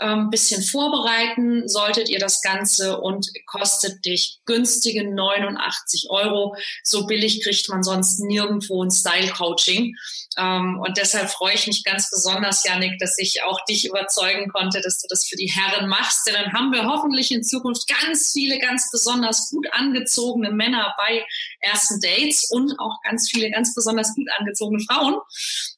Ähm, 0.00 0.30
bisschen 0.30 0.62
vorbereiten 0.62 1.68
solltet 1.68 2.08
ihr 2.08 2.18
das 2.18 2.42
Ganze 2.42 3.00
und 3.00 3.28
kostet 3.46 4.04
dich 4.04 4.40
günstige 4.44 5.08
89 5.08 6.06
Euro. 6.10 6.56
So 6.82 7.06
billig 7.06 7.42
kriegt 7.42 7.68
man 7.68 7.82
sonst 7.82 8.20
nirgendwo 8.20 8.82
ein 8.82 8.90
Style-Coaching. 8.90 9.94
Ähm, 10.38 10.80
und 10.80 10.96
deshalb 10.96 11.30
freue 11.30 11.54
ich 11.54 11.66
mich 11.66 11.84
ganz 11.84 12.10
besonders, 12.10 12.64
Janik, 12.64 12.98
dass 12.98 13.16
ich 13.18 13.42
auch 13.44 13.64
dich 13.66 13.86
überzeugen 13.86 14.48
konnte, 14.50 14.80
dass 14.80 14.98
du 15.00 15.06
das 15.08 15.26
für 15.26 15.36
die 15.36 15.52
Herren 15.52 15.88
machst. 15.88 16.26
Denn 16.26 16.34
dann 16.34 16.52
haben 16.52 16.72
wir 16.72 16.86
hoffentlich 16.86 17.30
in 17.30 17.44
Zukunft 17.44 17.86
ganz 17.86 18.30
viele 18.32 18.58
ganz 18.58 18.90
besonders 18.90 19.50
gut 19.50 19.66
angezogene 19.72 20.50
Männer 20.50 20.94
bei 20.96 21.24
ersten 21.60 22.00
Dates 22.00 22.50
und 22.50 22.78
auch 22.78 23.00
ganz 23.02 23.30
viele 23.30 23.50
ganz 23.50 23.74
besonders 23.74 24.14
gut 24.14 24.28
angezogene 24.38 24.82
Frauen. 24.88 25.16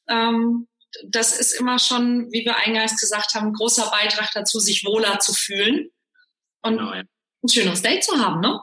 Ähm, 0.09 0.67
das 1.03 1.39
ist 1.39 1.53
immer 1.59 1.79
schon, 1.79 2.31
wie 2.31 2.45
wir 2.45 2.57
eingangs 2.57 2.99
gesagt 2.99 3.33
haben, 3.33 3.47
ein 3.47 3.53
großer 3.53 3.89
Beitrag 3.91 4.31
dazu, 4.33 4.59
sich 4.59 4.85
wohler 4.85 5.19
zu 5.19 5.33
fühlen 5.33 5.89
und 6.61 6.77
genau, 6.77 6.93
ja. 6.93 7.03
ein 7.43 7.49
schönes 7.49 7.81
Date 7.81 8.03
zu 8.03 8.17
haben, 8.17 8.41
ne? 8.41 8.59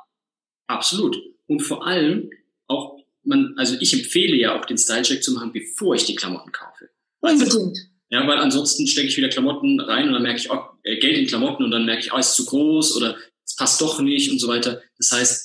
Absolut. 0.67 1.17
Und 1.47 1.61
vor 1.61 1.87
allem 1.87 2.31
auch, 2.67 2.99
man, 3.25 3.55
also 3.57 3.77
ich 3.81 3.93
empfehle 3.93 4.37
ja 4.37 4.59
auch 4.59 4.65
den 4.65 4.79
Style-Check 4.79 5.23
zu 5.23 5.33
machen, 5.33 5.53
bevor 5.53 5.95
ich 5.95 6.05
die 6.05 6.15
Klamotten 6.15 6.53
kaufe. 6.53 6.91
Unbedingt. 7.21 7.79
Ja, 8.09 8.27
weil 8.27 8.39
ansonsten 8.39 8.87
stecke 8.87 9.09
ich 9.09 9.17
wieder 9.17 9.31
Klamotten 9.31 9.81
rein 9.81 10.09
und 10.09 10.13
dann 10.13 10.23
merke 10.23 10.39
ich, 10.39 10.51
oh, 10.51 10.61
äh, 10.83 10.99
Geld 10.99 11.17
in 11.17 11.27
Klamotten 11.27 11.65
und 11.65 11.71
dann 11.71 11.87
merke 11.87 12.03
ich, 12.03 12.13
oh, 12.13 12.19
ist 12.19 12.35
zu 12.35 12.45
groß 12.45 12.97
oder 12.97 13.17
es 13.47 13.57
passt 13.57 13.81
doch 13.81 14.01
nicht 14.01 14.31
und 14.31 14.39
so 14.39 14.49
weiter. 14.49 14.83
Das 14.99 15.13
heißt, 15.13 15.42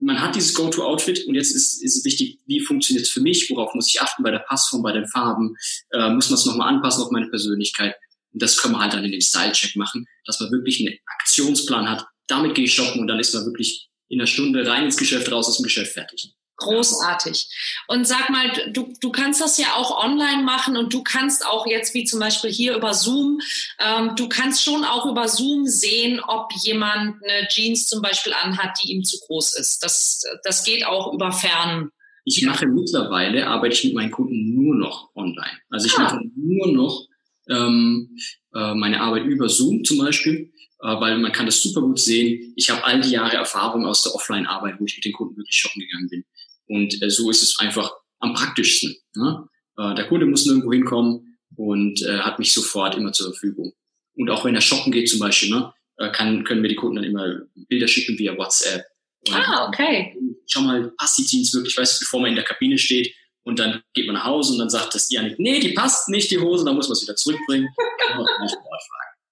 man 0.00 0.20
hat 0.20 0.34
dieses 0.34 0.54
Go-To-Outfit 0.54 1.26
und 1.26 1.34
jetzt 1.34 1.54
ist, 1.54 1.82
ist 1.82 1.98
es 1.98 2.04
wichtig, 2.04 2.38
wie 2.46 2.60
funktioniert 2.60 3.06
es 3.06 3.12
für 3.12 3.20
mich, 3.20 3.48
worauf 3.50 3.74
muss 3.74 3.88
ich 3.88 4.00
achten 4.00 4.22
bei 4.22 4.30
der 4.30 4.40
Passform, 4.40 4.82
bei 4.82 4.92
den 4.92 5.06
Farben, 5.06 5.56
äh, 5.90 6.10
muss 6.10 6.30
man 6.30 6.38
es 6.38 6.46
nochmal 6.46 6.68
anpassen 6.68 7.04
auf 7.04 7.10
meine 7.10 7.28
Persönlichkeit. 7.28 7.94
Und 8.32 8.42
das 8.42 8.56
können 8.56 8.74
wir 8.74 8.80
halt 8.80 8.92
dann 8.92 9.04
in 9.04 9.12
dem 9.12 9.20
Style-Check 9.20 9.76
machen, 9.76 10.06
dass 10.26 10.40
man 10.40 10.50
wirklich 10.50 10.80
einen 10.80 10.98
Aktionsplan 11.20 11.88
hat. 11.88 12.04
Damit 12.26 12.54
gehe 12.54 12.64
ich 12.64 12.74
shoppen 12.74 13.00
und 13.00 13.06
dann 13.06 13.20
ist 13.20 13.34
man 13.34 13.44
wirklich 13.44 13.88
in 14.08 14.20
einer 14.20 14.26
Stunde 14.26 14.66
rein 14.66 14.84
ins 14.84 14.96
Geschäft, 14.96 15.30
raus 15.30 15.48
aus 15.48 15.58
dem 15.58 15.64
Geschäft 15.64 15.92
fertig. 15.92 16.34
Großartig. 16.56 17.48
Und 17.88 18.06
sag 18.06 18.30
mal, 18.30 18.50
du, 18.72 18.92
du 19.00 19.10
kannst 19.10 19.40
das 19.40 19.58
ja 19.58 19.74
auch 19.74 20.04
online 20.04 20.42
machen 20.44 20.76
und 20.76 20.92
du 20.92 21.02
kannst 21.02 21.44
auch 21.44 21.66
jetzt 21.66 21.94
wie 21.94 22.04
zum 22.04 22.20
Beispiel 22.20 22.50
hier 22.50 22.76
über 22.76 22.94
Zoom, 22.94 23.40
ähm, 23.80 24.12
du 24.16 24.28
kannst 24.28 24.62
schon 24.62 24.84
auch 24.84 25.06
über 25.06 25.26
Zoom 25.26 25.66
sehen, 25.66 26.20
ob 26.20 26.52
jemand 26.62 27.16
eine 27.24 27.48
Jeans 27.48 27.86
zum 27.86 28.02
Beispiel 28.02 28.32
anhat, 28.32 28.78
die 28.82 28.92
ihm 28.92 29.02
zu 29.02 29.18
groß 29.26 29.58
ist. 29.58 29.82
Das, 29.82 30.22
das 30.44 30.64
geht 30.64 30.86
auch 30.86 31.12
über 31.12 31.32
Fern. 31.32 31.90
Ich 32.24 32.42
mache 32.42 32.66
mittlerweile, 32.66 33.46
arbeite 33.48 33.74
ich 33.74 33.84
mit 33.84 33.94
meinen 33.94 34.10
Kunden 34.10 34.54
nur 34.54 34.76
noch 34.76 35.10
online. 35.14 35.58
Also 35.70 35.86
ich 35.86 35.98
ah. 35.98 36.02
mache 36.02 36.20
nur 36.36 36.72
noch 36.72 37.06
ähm, 37.50 38.16
äh, 38.54 38.74
meine 38.74 39.00
Arbeit 39.00 39.24
über 39.24 39.48
Zoom 39.48 39.84
zum 39.84 39.98
Beispiel, 39.98 40.52
äh, 40.80 41.00
weil 41.00 41.18
man 41.18 41.32
kann 41.32 41.46
das 41.46 41.60
super 41.60 41.82
gut 41.82 41.98
sehen. 41.98 42.54
Ich 42.56 42.70
habe 42.70 42.84
all 42.84 43.00
die 43.00 43.10
Jahre 43.10 43.36
Erfahrung 43.36 43.84
aus 43.86 44.02
der 44.02 44.14
Offline-Arbeit, 44.14 44.76
wo 44.78 44.84
ich 44.84 44.96
mit 44.96 45.04
den 45.04 45.12
Kunden 45.12 45.36
wirklich 45.36 45.56
shoppen 45.56 45.82
gegangen 45.82 46.08
bin. 46.08 46.24
Und 46.68 47.02
äh, 47.02 47.10
so 47.10 47.30
ist 47.30 47.42
es 47.42 47.58
einfach 47.58 47.92
am 48.20 48.34
praktischsten. 48.34 48.96
Ne? 49.16 49.48
Äh, 49.78 49.94
der 49.94 50.06
Kunde 50.06 50.26
muss 50.26 50.46
nirgendwo 50.46 50.72
hinkommen 50.72 51.38
und 51.56 52.02
äh, 52.02 52.18
hat 52.18 52.38
mich 52.38 52.52
sofort 52.52 52.94
immer 52.94 53.12
zur 53.12 53.30
Verfügung. 53.32 53.72
Und 54.16 54.30
auch 54.30 54.44
wenn 54.44 54.54
er 54.54 54.60
shoppen 54.60 54.92
geht 54.92 55.08
zum 55.08 55.20
Beispiel, 55.20 55.50
ne, 55.50 55.72
äh, 55.98 56.10
kann, 56.10 56.44
können 56.44 56.62
mir 56.62 56.68
die 56.68 56.76
Kunden 56.76 56.96
dann 56.96 57.04
immer 57.04 57.40
Bilder 57.68 57.88
schicken 57.88 58.18
via 58.18 58.36
WhatsApp. 58.36 58.84
Und 59.28 59.34
ah, 59.34 59.68
okay. 59.68 60.16
Schau 60.46 60.60
mal, 60.60 60.92
passt 60.98 61.18
die 61.18 61.24
Jeans 61.24 61.54
wirklich, 61.54 61.76
weißt 61.76 62.00
du, 62.00 62.04
bevor 62.04 62.20
man 62.20 62.30
in 62.30 62.36
der 62.36 62.44
Kabine 62.44 62.78
steht 62.78 63.14
und 63.44 63.58
dann 63.58 63.82
geht 63.94 64.06
man 64.06 64.14
nach 64.14 64.24
Hause 64.24 64.52
und 64.52 64.58
dann 64.58 64.70
sagt 64.70 64.94
das 64.94 65.10
Janik, 65.10 65.38
nee, 65.38 65.60
die 65.60 65.72
passt 65.72 66.08
nicht, 66.08 66.30
die 66.30 66.38
Hose, 66.38 66.64
dann 66.64 66.74
muss 66.74 66.88
man 66.88 66.94
es 66.94 67.02
wieder 67.02 67.16
zurückbringen. 67.16 67.68
Kann 68.06 68.16
man 68.16 68.26
nicht 68.42 68.54
fragen. 68.54 68.68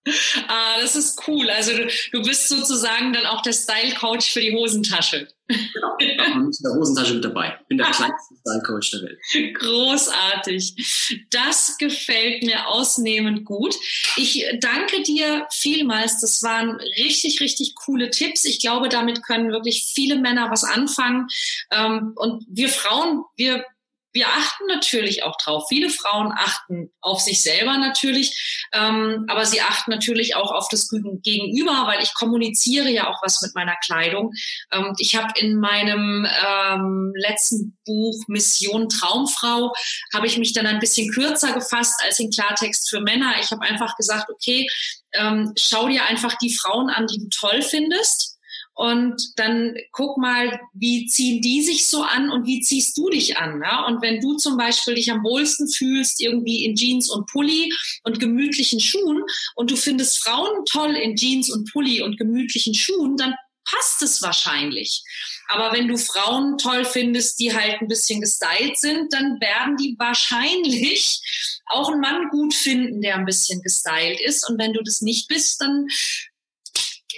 Ah, 0.48 0.80
das 0.80 0.96
ist 0.96 1.22
cool. 1.28 1.48
Also 1.48 1.76
du, 1.76 1.88
du 2.10 2.22
bist 2.22 2.48
sozusagen 2.48 3.12
dann 3.12 3.24
auch 3.24 3.40
der 3.42 3.52
Style-Coach 3.52 4.32
für 4.32 4.40
die 4.40 4.52
Hosentasche. 4.52 5.28
Genau, 5.72 5.96
ich 5.98 6.16
bin 6.16 6.44
in 6.44 6.52
der 6.62 6.72
Hosentasche 6.72 7.14
mit 7.14 7.24
dabei. 7.24 7.56
Ich 7.60 7.66
bin 7.68 7.78
der 7.78 7.86
kleinste 7.90 8.34
Style-Coach 8.40 8.90
der 8.92 9.02
Welt. 9.02 9.54
Großartig. 9.54 11.26
Das 11.30 11.76
gefällt 11.78 12.42
mir 12.42 12.68
ausnehmend 12.68 13.44
gut. 13.44 13.74
Ich 14.16 14.44
danke 14.60 15.02
dir 15.02 15.46
vielmals. 15.50 16.20
Das 16.20 16.42
waren 16.42 16.80
richtig, 16.98 17.40
richtig 17.40 17.74
coole 17.74 18.10
Tipps. 18.10 18.44
Ich 18.44 18.60
glaube, 18.60 18.88
damit 18.88 19.22
können 19.22 19.52
wirklich 19.52 19.90
viele 19.94 20.18
Männer 20.18 20.50
was 20.50 20.64
anfangen. 20.64 21.28
Ähm, 21.70 22.12
und 22.16 22.44
wir 22.48 22.68
Frauen, 22.68 23.24
wir 23.36 23.64
wir 24.12 24.28
achten 24.28 24.66
natürlich 24.66 25.22
auch 25.22 25.36
drauf. 25.38 25.66
Viele 25.68 25.90
Frauen 25.90 26.32
achten 26.32 26.92
auf 27.00 27.20
sich 27.20 27.42
selber 27.42 27.78
natürlich, 27.78 28.66
ähm, 28.72 29.24
aber 29.28 29.46
sie 29.46 29.60
achten 29.60 29.90
natürlich 29.90 30.36
auch 30.36 30.52
auf 30.52 30.68
das 30.68 30.88
Gegenüber, 30.90 31.86
weil 31.86 32.02
ich 32.02 32.14
kommuniziere 32.14 32.90
ja 32.90 33.08
auch 33.08 33.22
was 33.22 33.40
mit 33.42 33.54
meiner 33.54 33.76
Kleidung. 33.84 34.32
Ähm, 34.70 34.94
ich 34.98 35.16
habe 35.16 35.32
in 35.38 35.56
meinem 35.56 36.26
ähm, 36.46 37.12
letzten 37.16 37.78
Buch 37.86 38.24
Mission 38.28 38.88
Traumfrau 38.88 39.72
habe 40.12 40.26
ich 40.26 40.38
mich 40.38 40.52
dann 40.52 40.66
ein 40.66 40.80
bisschen 40.80 41.10
kürzer 41.10 41.52
gefasst 41.52 42.00
als 42.04 42.20
in 42.20 42.30
Klartext 42.30 42.90
für 42.90 43.00
Männer. 43.00 43.34
Ich 43.40 43.50
habe 43.50 43.62
einfach 43.62 43.96
gesagt, 43.96 44.30
okay, 44.30 44.66
ähm, 45.14 45.52
schau 45.56 45.88
dir 45.88 46.04
einfach 46.04 46.36
die 46.36 46.54
Frauen 46.54 46.90
an, 46.90 47.06
die 47.06 47.18
du 47.18 47.28
toll 47.28 47.62
findest 47.62 48.31
und 48.74 49.32
dann 49.36 49.74
guck 49.92 50.16
mal, 50.16 50.60
wie 50.72 51.06
ziehen 51.06 51.42
die 51.42 51.62
sich 51.62 51.86
so 51.86 52.02
an 52.02 52.30
und 52.30 52.46
wie 52.46 52.60
ziehst 52.60 52.96
du 52.96 53.10
dich 53.10 53.36
an. 53.36 53.60
Ja? 53.62 53.86
Und 53.86 54.02
wenn 54.02 54.20
du 54.20 54.36
zum 54.36 54.56
Beispiel 54.56 54.94
dich 54.94 55.10
am 55.10 55.22
wohlsten 55.22 55.68
fühlst, 55.68 56.20
irgendwie 56.20 56.64
in 56.64 56.74
Jeans 56.74 57.10
und 57.10 57.26
Pulli 57.26 57.72
und 58.04 58.18
gemütlichen 58.18 58.80
Schuhen 58.80 59.22
und 59.56 59.70
du 59.70 59.76
findest 59.76 60.22
Frauen 60.22 60.64
toll 60.64 60.96
in 60.96 61.16
Jeans 61.16 61.50
und 61.50 61.70
Pulli 61.70 62.02
und 62.02 62.16
gemütlichen 62.16 62.74
Schuhen, 62.74 63.16
dann 63.16 63.34
passt 63.64 64.02
es 64.02 64.22
wahrscheinlich. 64.22 65.02
Aber 65.48 65.72
wenn 65.76 65.88
du 65.88 65.98
Frauen 65.98 66.56
toll 66.56 66.84
findest, 66.84 67.38
die 67.38 67.54
halt 67.54 67.80
ein 67.80 67.88
bisschen 67.88 68.20
gestylt 68.20 68.78
sind, 68.78 69.12
dann 69.12 69.38
werden 69.40 69.76
die 69.76 69.96
wahrscheinlich 69.98 71.20
auch 71.66 71.90
einen 71.90 72.00
Mann 72.00 72.28
gut 72.30 72.54
finden, 72.54 73.02
der 73.02 73.16
ein 73.16 73.26
bisschen 73.26 73.60
gestylt 73.62 74.20
ist. 74.20 74.48
Und 74.48 74.58
wenn 74.58 74.72
du 74.72 74.82
das 74.82 75.02
nicht 75.02 75.28
bist, 75.28 75.60
dann 75.60 75.86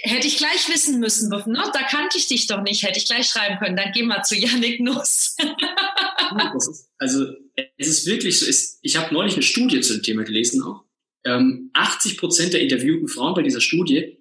hätte 0.05 0.27
ich 0.27 0.37
gleich 0.37 0.69
wissen 0.69 0.99
müssen, 0.99 1.29
ne? 1.29 1.63
da 1.73 1.81
kannte 1.83 2.17
ich 2.17 2.27
dich 2.27 2.47
doch 2.47 2.61
nicht, 2.61 2.83
hätte 2.83 2.99
ich 2.99 3.05
gleich 3.05 3.27
schreiben 3.27 3.57
können, 3.59 3.75
dann 3.75 3.91
geh 3.93 4.03
mal 4.03 4.23
zu 4.23 4.35
Yannick 4.35 4.79
Nuss. 4.79 5.35
also 6.97 7.25
es 7.77 7.87
ist 7.87 8.05
wirklich 8.05 8.39
so, 8.39 8.45
ist, 8.45 8.79
ich 8.81 8.97
habe 8.97 9.13
neulich 9.13 9.33
eine 9.33 9.43
Studie 9.43 9.81
zu 9.81 9.93
dem 9.93 10.03
Thema 10.03 10.23
gelesen 10.23 10.61
auch. 10.61 10.83
Ähm, 11.25 11.71
80 11.73 12.17
Prozent 12.17 12.53
der 12.53 12.61
interviewten 12.61 13.07
Frauen 13.07 13.33
bei 13.33 13.41
dieser 13.41 13.61
Studie 13.61 14.17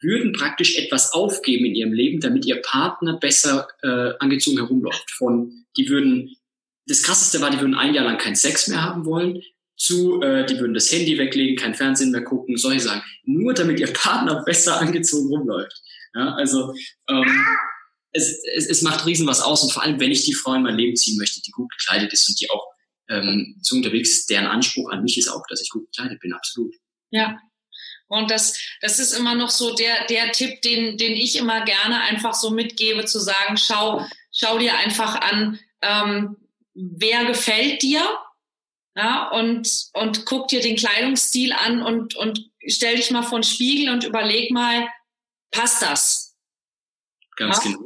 würden 0.00 0.32
praktisch 0.32 0.76
etwas 0.76 1.12
aufgeben 1.12 1.66
in 1.66 1.74
ihrem 1.74 1.92
Leben, 1.92 2.20
damit 2.20 2.46
ihr 2.46 2.62
Partner 2.62 3.18
besser 3.18 3.68
äh, 3.82 4.12
angezogen 4.18 4.58
herumläuft. 4.58 5.10
Von, 5.10 5.66
die 5.76 5.88
würden, 5.88 6.36
das 6.86 7.02
krasseste 7.02 7.40
war, 7.40 7.50
die 7.50 7.60
würden 7.60 7.74
ein 7.74 7.94
Jahr 7.94 8.04
lang 8.04 8.18
keinen 8.18 8.36
Sex 8.36 8.68
mehr 8.68 8.82
haben 8.82 9.04
wollen, 9.04 9.42
zu, 9.84 10.22
äh, 10.22 10.46
die 10.46 10.58
würden 10.58 10.74
das 10.74 10.90
Handy 10.90 11.18
weglegen, 11.18 11.56
kein 11.56 11.74
Fernsehen 11.74 12.10
mehr 12.10 12.24
gucken, 12.24 12.56
solche 12.56 12.80
Sachen. 12.80 13.02
Nur 13.24 13.52
damit 13.52 13.78
ihr 13.78 13.92
Partner 13.92 14.42
besser 14.44 14.80
angezogen 14.80 15.28
rumläuft. 15.28 15.76
Ja, 16.14 16.34
also 16.34 16.72
ähm, 17.08 17.46
es, 18.12 18.42
es, 18.54 18.66
es 18.66 18.82
macht 18.82 19.04
riesen 19.04 19.26
was 19.26 19.40
aus 19.40 19.62
und 19.62 19.72
vor 19.72 19.82
allem, 19.82 20.00
wenn 20.00 20.12
ich 20.12 20.24
die 20.24 20.34
Frau 20.34 20.54
in 20.54 20.62
mein 20.62 20.76
Leben 20.76 20.96
ziehen 20.96 21.18
möchte, 21.18 21.40
die 21.42 21.50
gut 21.50 21.70
gekleidet 21.76 22.12
ist 22.12 22.28
und 22.28 22.40
die 22.40 22.48
auch 22.50 22.66
ähm, 23.10 23.56
so 23.60 23.76
unterwegs 23.76 24.12
ist, 24.12 24.30
deren 24.30 24.46
Anspruch 24.46 24.90
an 24.90 25.02
mich 25.02 25.18
ist 25.18 25.28
auch, 25.28 25.42
dass 25.48 25.60
ich 25.60 25.68
gut 25.68 25.86
gekleidet 25.92 26.20
bin, 26.20 26.32
absolut. 26.32 26.74
Ja. 27.10 27.38
Und 28.06 28.30
das, 28.30 28.58
das 28.80 28.98
ist 28.98 29.12
immer 29.12 29.34
noch 29.34 29.50
so 29.50 29.74
der, 29.74 30.06
der 30.06 30.30
Tipp, 30.32 30.62
den, 30.62 30.96
den 30.96 31.12
ich 31.12 31.36
immer 31.36 31.64
gerne 31.64 32.00
einfach 32.02 32.34
so 32.34 32.50
mitgebe, 32.50 33.04
zu 33.04 33.18
sagen, 33.18 33.56
schau, 33.56 34.06
schau 34.32 34.58
dir 34.58 34.76
einfach 34.76 35.20
an, 35.20 35.58
ähm, 35.82 36.36
wer 36.74 37.24
gefällt 37.24 37.82
dir 37.82 38.02
ja, 38.96 39.30
und, 39.30 39.88
und 39.94 40.24
guck 40.24 40.48
dir 40.48 40.60
den 40.60 40.76
Kleidungsstil 40.76 41.52
an 41.52 41.82
und, 41.82 42.14
und 42.16 42.50
stell 42.66 42.96
dich 42.96 43.10
mal 43.10 43.22
vor 43.22 43.40
den 43.40 43.44
Spiegel 43.44 43.92
und 43.92 44.04
überleg 44.04 44.50
mal, 44.50 44.88
passt 45.50 45.82
das? 45.82 46.36
Ganz 47.36 47.64
ja? 47.64 47.70
genau. 47.70 47.80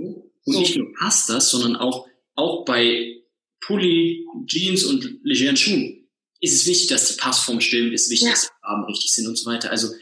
Und 0.45 0.53
so. 0.53 0.61
nicht 0.61 0.77
nur 0.77 0.93
passt 0.99 1.29
das, 1.31 1.51
sondern 1.51 1.77
auch, 1.77 2.07
auch 2.35 2.65
bei 2.65 3.23
Pulli, 3.61 4.27
Jeans 4.47 4.85
und 4.85 5.21
legeren 5.23 5.57
Schuhen 5.57 5.99
ist 6.41 6.55
es 6.55 6.67
wichtig, 6.67 6.89
dass 6.89 7.09
die 7.09 7.21
Passform 7.21 7.61
stimmt, 7.61 7.93
ist 7.93 8.11
wichtig, 8.11 8.27
ja. 8.27 8.33
dass 8.33 8.43
die 8.43 8.61
Farben 8.63 8.85
richtig 8.85 9.13
sind 9.13 9.27
und 9.27 9.37
so 9.37 9.51
weiter. 9.51 9.71
Also 9.71 9.93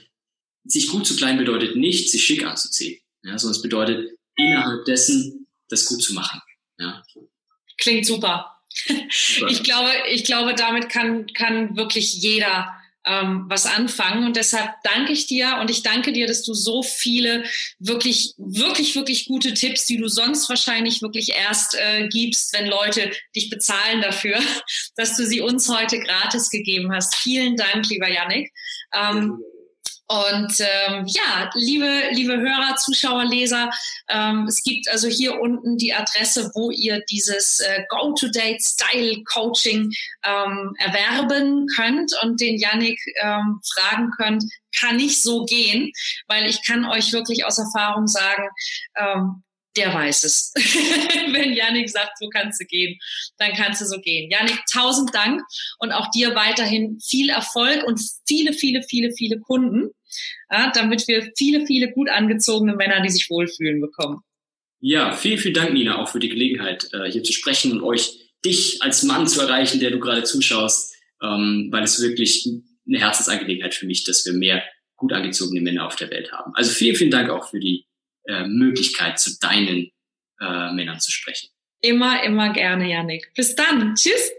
sich 0.64 0.88
gut 0.88 1.06
zu 1.06 1.16
klein 1.16 1.38
bedeutet 1.38 1.76
nicht, 1.76 2.10
sich 2.10 2.22
schick 2.22 2.44
anzuziehen, 2.44 3.00
ja, 3.22 3.38
sondern 3.38 3.56
es 3.56 3.62
bedeutet 3.62 4.18
innerhalb 4.36 4.84
dessen 4.84 5.46
das 5.68 5.86
gut 5.86 6.02
zu 6.02 6.12
machen. 6.14 6.40
Ja. 6.78 7.02
Klingt 7.78 8.06
super. 8.06 8.55
Ich 9.48 9.62
glaube, 9.62 9.90
ich 10.10 10.24
glaube, 10.24 10.54
damit 10.54 10.88
kann, 10.88 11.26
kann 11.34 11.76
wirklich 11.76 12.14
jeder 12.14 12.72
ähm, 13.06 13.46
was 13.48 13.66
anfangen. 13.66 14.26
Und 14.26 14.36
deshalb 14.36 14.70
danke 14.82 15.12
ich 15.12 15.26
dir 15.26 15.58
und 15.60 15.70
ich 15.70 15.82
danke 15.82 16.12
dir, 16.12 16.26
dass 16.26 16.42
du 16.42 16.54
so 16.54 16.82
viele 16.82 17.44
wirklich, 17.78 18.34
wirklich, 18.36 18.94
wirklich 18.96 19.26
gute 19.26 19.54
Tipps, 19.54 19.84
die 19.86 19.96
du 19.96 20.08
sonst 20.08 20.48
wahrscheinlich 20.48 21.02
wirklich 21.02 21.30
erst 21.30 21.76
äh, 21.76 22.08
gibst, 22.08 22.52
wenn 22.52 22.66
Leute 22.66 23.10
dich 23.34 23.48
bezahlen 23.48 24.02
dafür, 24.02 24.38
dass 24.96 25.16
du 25.16 25.24
sie 25.24 25.40
uns 25.40 25.68
heute 25.68 26.00
gratis 26.00 26.50
gegeben 26.50 26.92
hast. 26.92 27.14
Vielen 27.16 27.56
Dank, 27.56 27.88
lieber 27.88 28.10
Yannick. 28.10 28.52
Ähm, 28.92 29.38
und 30.08 30.60
ähm, 30.60 31.04
ja, 31.06 31.50
liebe, 31.54 32.10
liebe 32.12 32.36
Hörer, 32.36 32.76
Zuschauer, 32.76 33.24
Leser, 33.24 33.70
ähm, 34.08 34.46
es 34.48 34.62
gibt 34.62 34.88
also 34.88 35.08
hier 35.08 35.40
unten 35.40 35.78
die 35.78 35.94
Adresse, 35.94 36.52
wo 36.54 36.70
ihr 36.70 37.02
dieses 37.10 37.58
äh, 37.58 37.82
Go-to-Date-Style-Coaching 37.88 39.92
ähm, 40.24 40.76
erwerben 40.78 41.66
könnt 41.74 42.12
und 42.22 42.40
den 42.40 42.56
Yannick 42.56 43.00
ähm, 43.20 43.60
fragen 43.74 44.12
könnt, 44.16 44.44
kann 44.78 45.00
ich 45.00 45.20
so 45.22 45.44
gehen? 45.44 45.90
Weil 46.28 46.46
ich 46.46 46.64
kann 46.64 46.84
euch 46.84 47.12
wirklich 47.12 47.44
aus 47.44 47.58
Erfahrung 47.58 48.06
sagen, 48.06 48.48
ähm, 48.96 49.42
der 49.76 49.92
weiß 49.92 50.24
es. 50.24 50.52
Wenn 50.56 51.52
Yannick 51.52 51.90
sagt, 51.90 52.18
so 52.18 52.28
kannst 52.28 52.60
du 52.60 52.64
gehen, 52.64 52.98
dann 53.38 53.52
kannst 53.52 53.80
du 53.80 53.86
so 53.86 54.00
gehen. 54.00 54.30
Yannick, 54.30 54.60
tausend 54.72 55.14
Dank 55.14 55.42
und 55.78 55.92
auch 55.92 56.10
dir 56.10 56.34
weiterhin 56.34 56.98
viel 57.00 57.30
Erfolg 57.30 57.84
und 57.84 58.00
viele, 58.26 58.52
viele, 58.52 58.82
viele, 58.82 59.12
viele 59.12 59.38
Kunden, 59.40 59.90
ja, 60.50 60.72
damit 60.74 61.06
wir 61.08 61.32
viele, 61.36 61.66
viele 61.66 61.92
gut 61.92 62.08
angezogene 62.08 62.74
Männer, 62.74 63.00
die 63.02 63.10
sich 63.10 63.28
wohlfühlen, 63.30 63.80
bekommen. 63.80 64.20
Ja, 64.80 65.12
vielen, 65.12 65.38
vielen 65.38 65.54
Dank, 65.54 65.72
Nina, 65.72 65.98
auch 65.98 66.08
für 66.08 66.20
die 66.20 66.28
Gelegenheit, 66.28 66.88
äh, 66.92 67.10
hier 67.10 67.22
zu 67.22 67.32
sprechen 67.32 67.72
und 67.72 67.82
euch, 67.82 68.30
dich 68.44 68.82
als 68.82 69.02
Mann 69.02 69.26
zu 69.26 69.40
erreichen, 69.40 69.80
der 69.80 69.90
du 69.90 69.98
gerade 69.98 70.22
zuschaust, 70.22 70.94
ähm, 71.22 71.68
weil 71.72 71.82
es 71.82 72.00
wirklich 72.00 72.48
eine 72.86 72.98
Herzensangelegenheit 72.98 73.74
für 73.74 73.86
mich, 73.86 74.04
dass 74.04 74.24
wir 74.24 74.34
mehr 74.34 74.62
gut 74.96 75.12
angezogene 75.12 75.60
Männer 75.60 75.86
auf 75.86 75.96
der 75.96 76.10
Welt 76.10 76.30
haben. 76.32 76.52
Also 76.54 76.72
vielen, 76.72 76.94
vielen 76.94 77.10
Dank 77.10 77.30
auch 77.30 77.50
für 77.50 77.58
die 77.58 77.86
äh, 78.28 78.46
Möglichkeit, 78.46 79.18
zu 79.18 79.38
deinen 79.40 79.90
äh, 80.40 80.72
Männern 80.72 81.00
zu 81.00 81.10
sprechen. 81.10 81.48
Immer, 81.80 82.22
immer 82.24 82.52
gerne, 82.52 82.90
Janik. 82.90 83.32
Bis 83.34 83.54
dann. 83.54 83.94
Tschüss. 83.94 84.32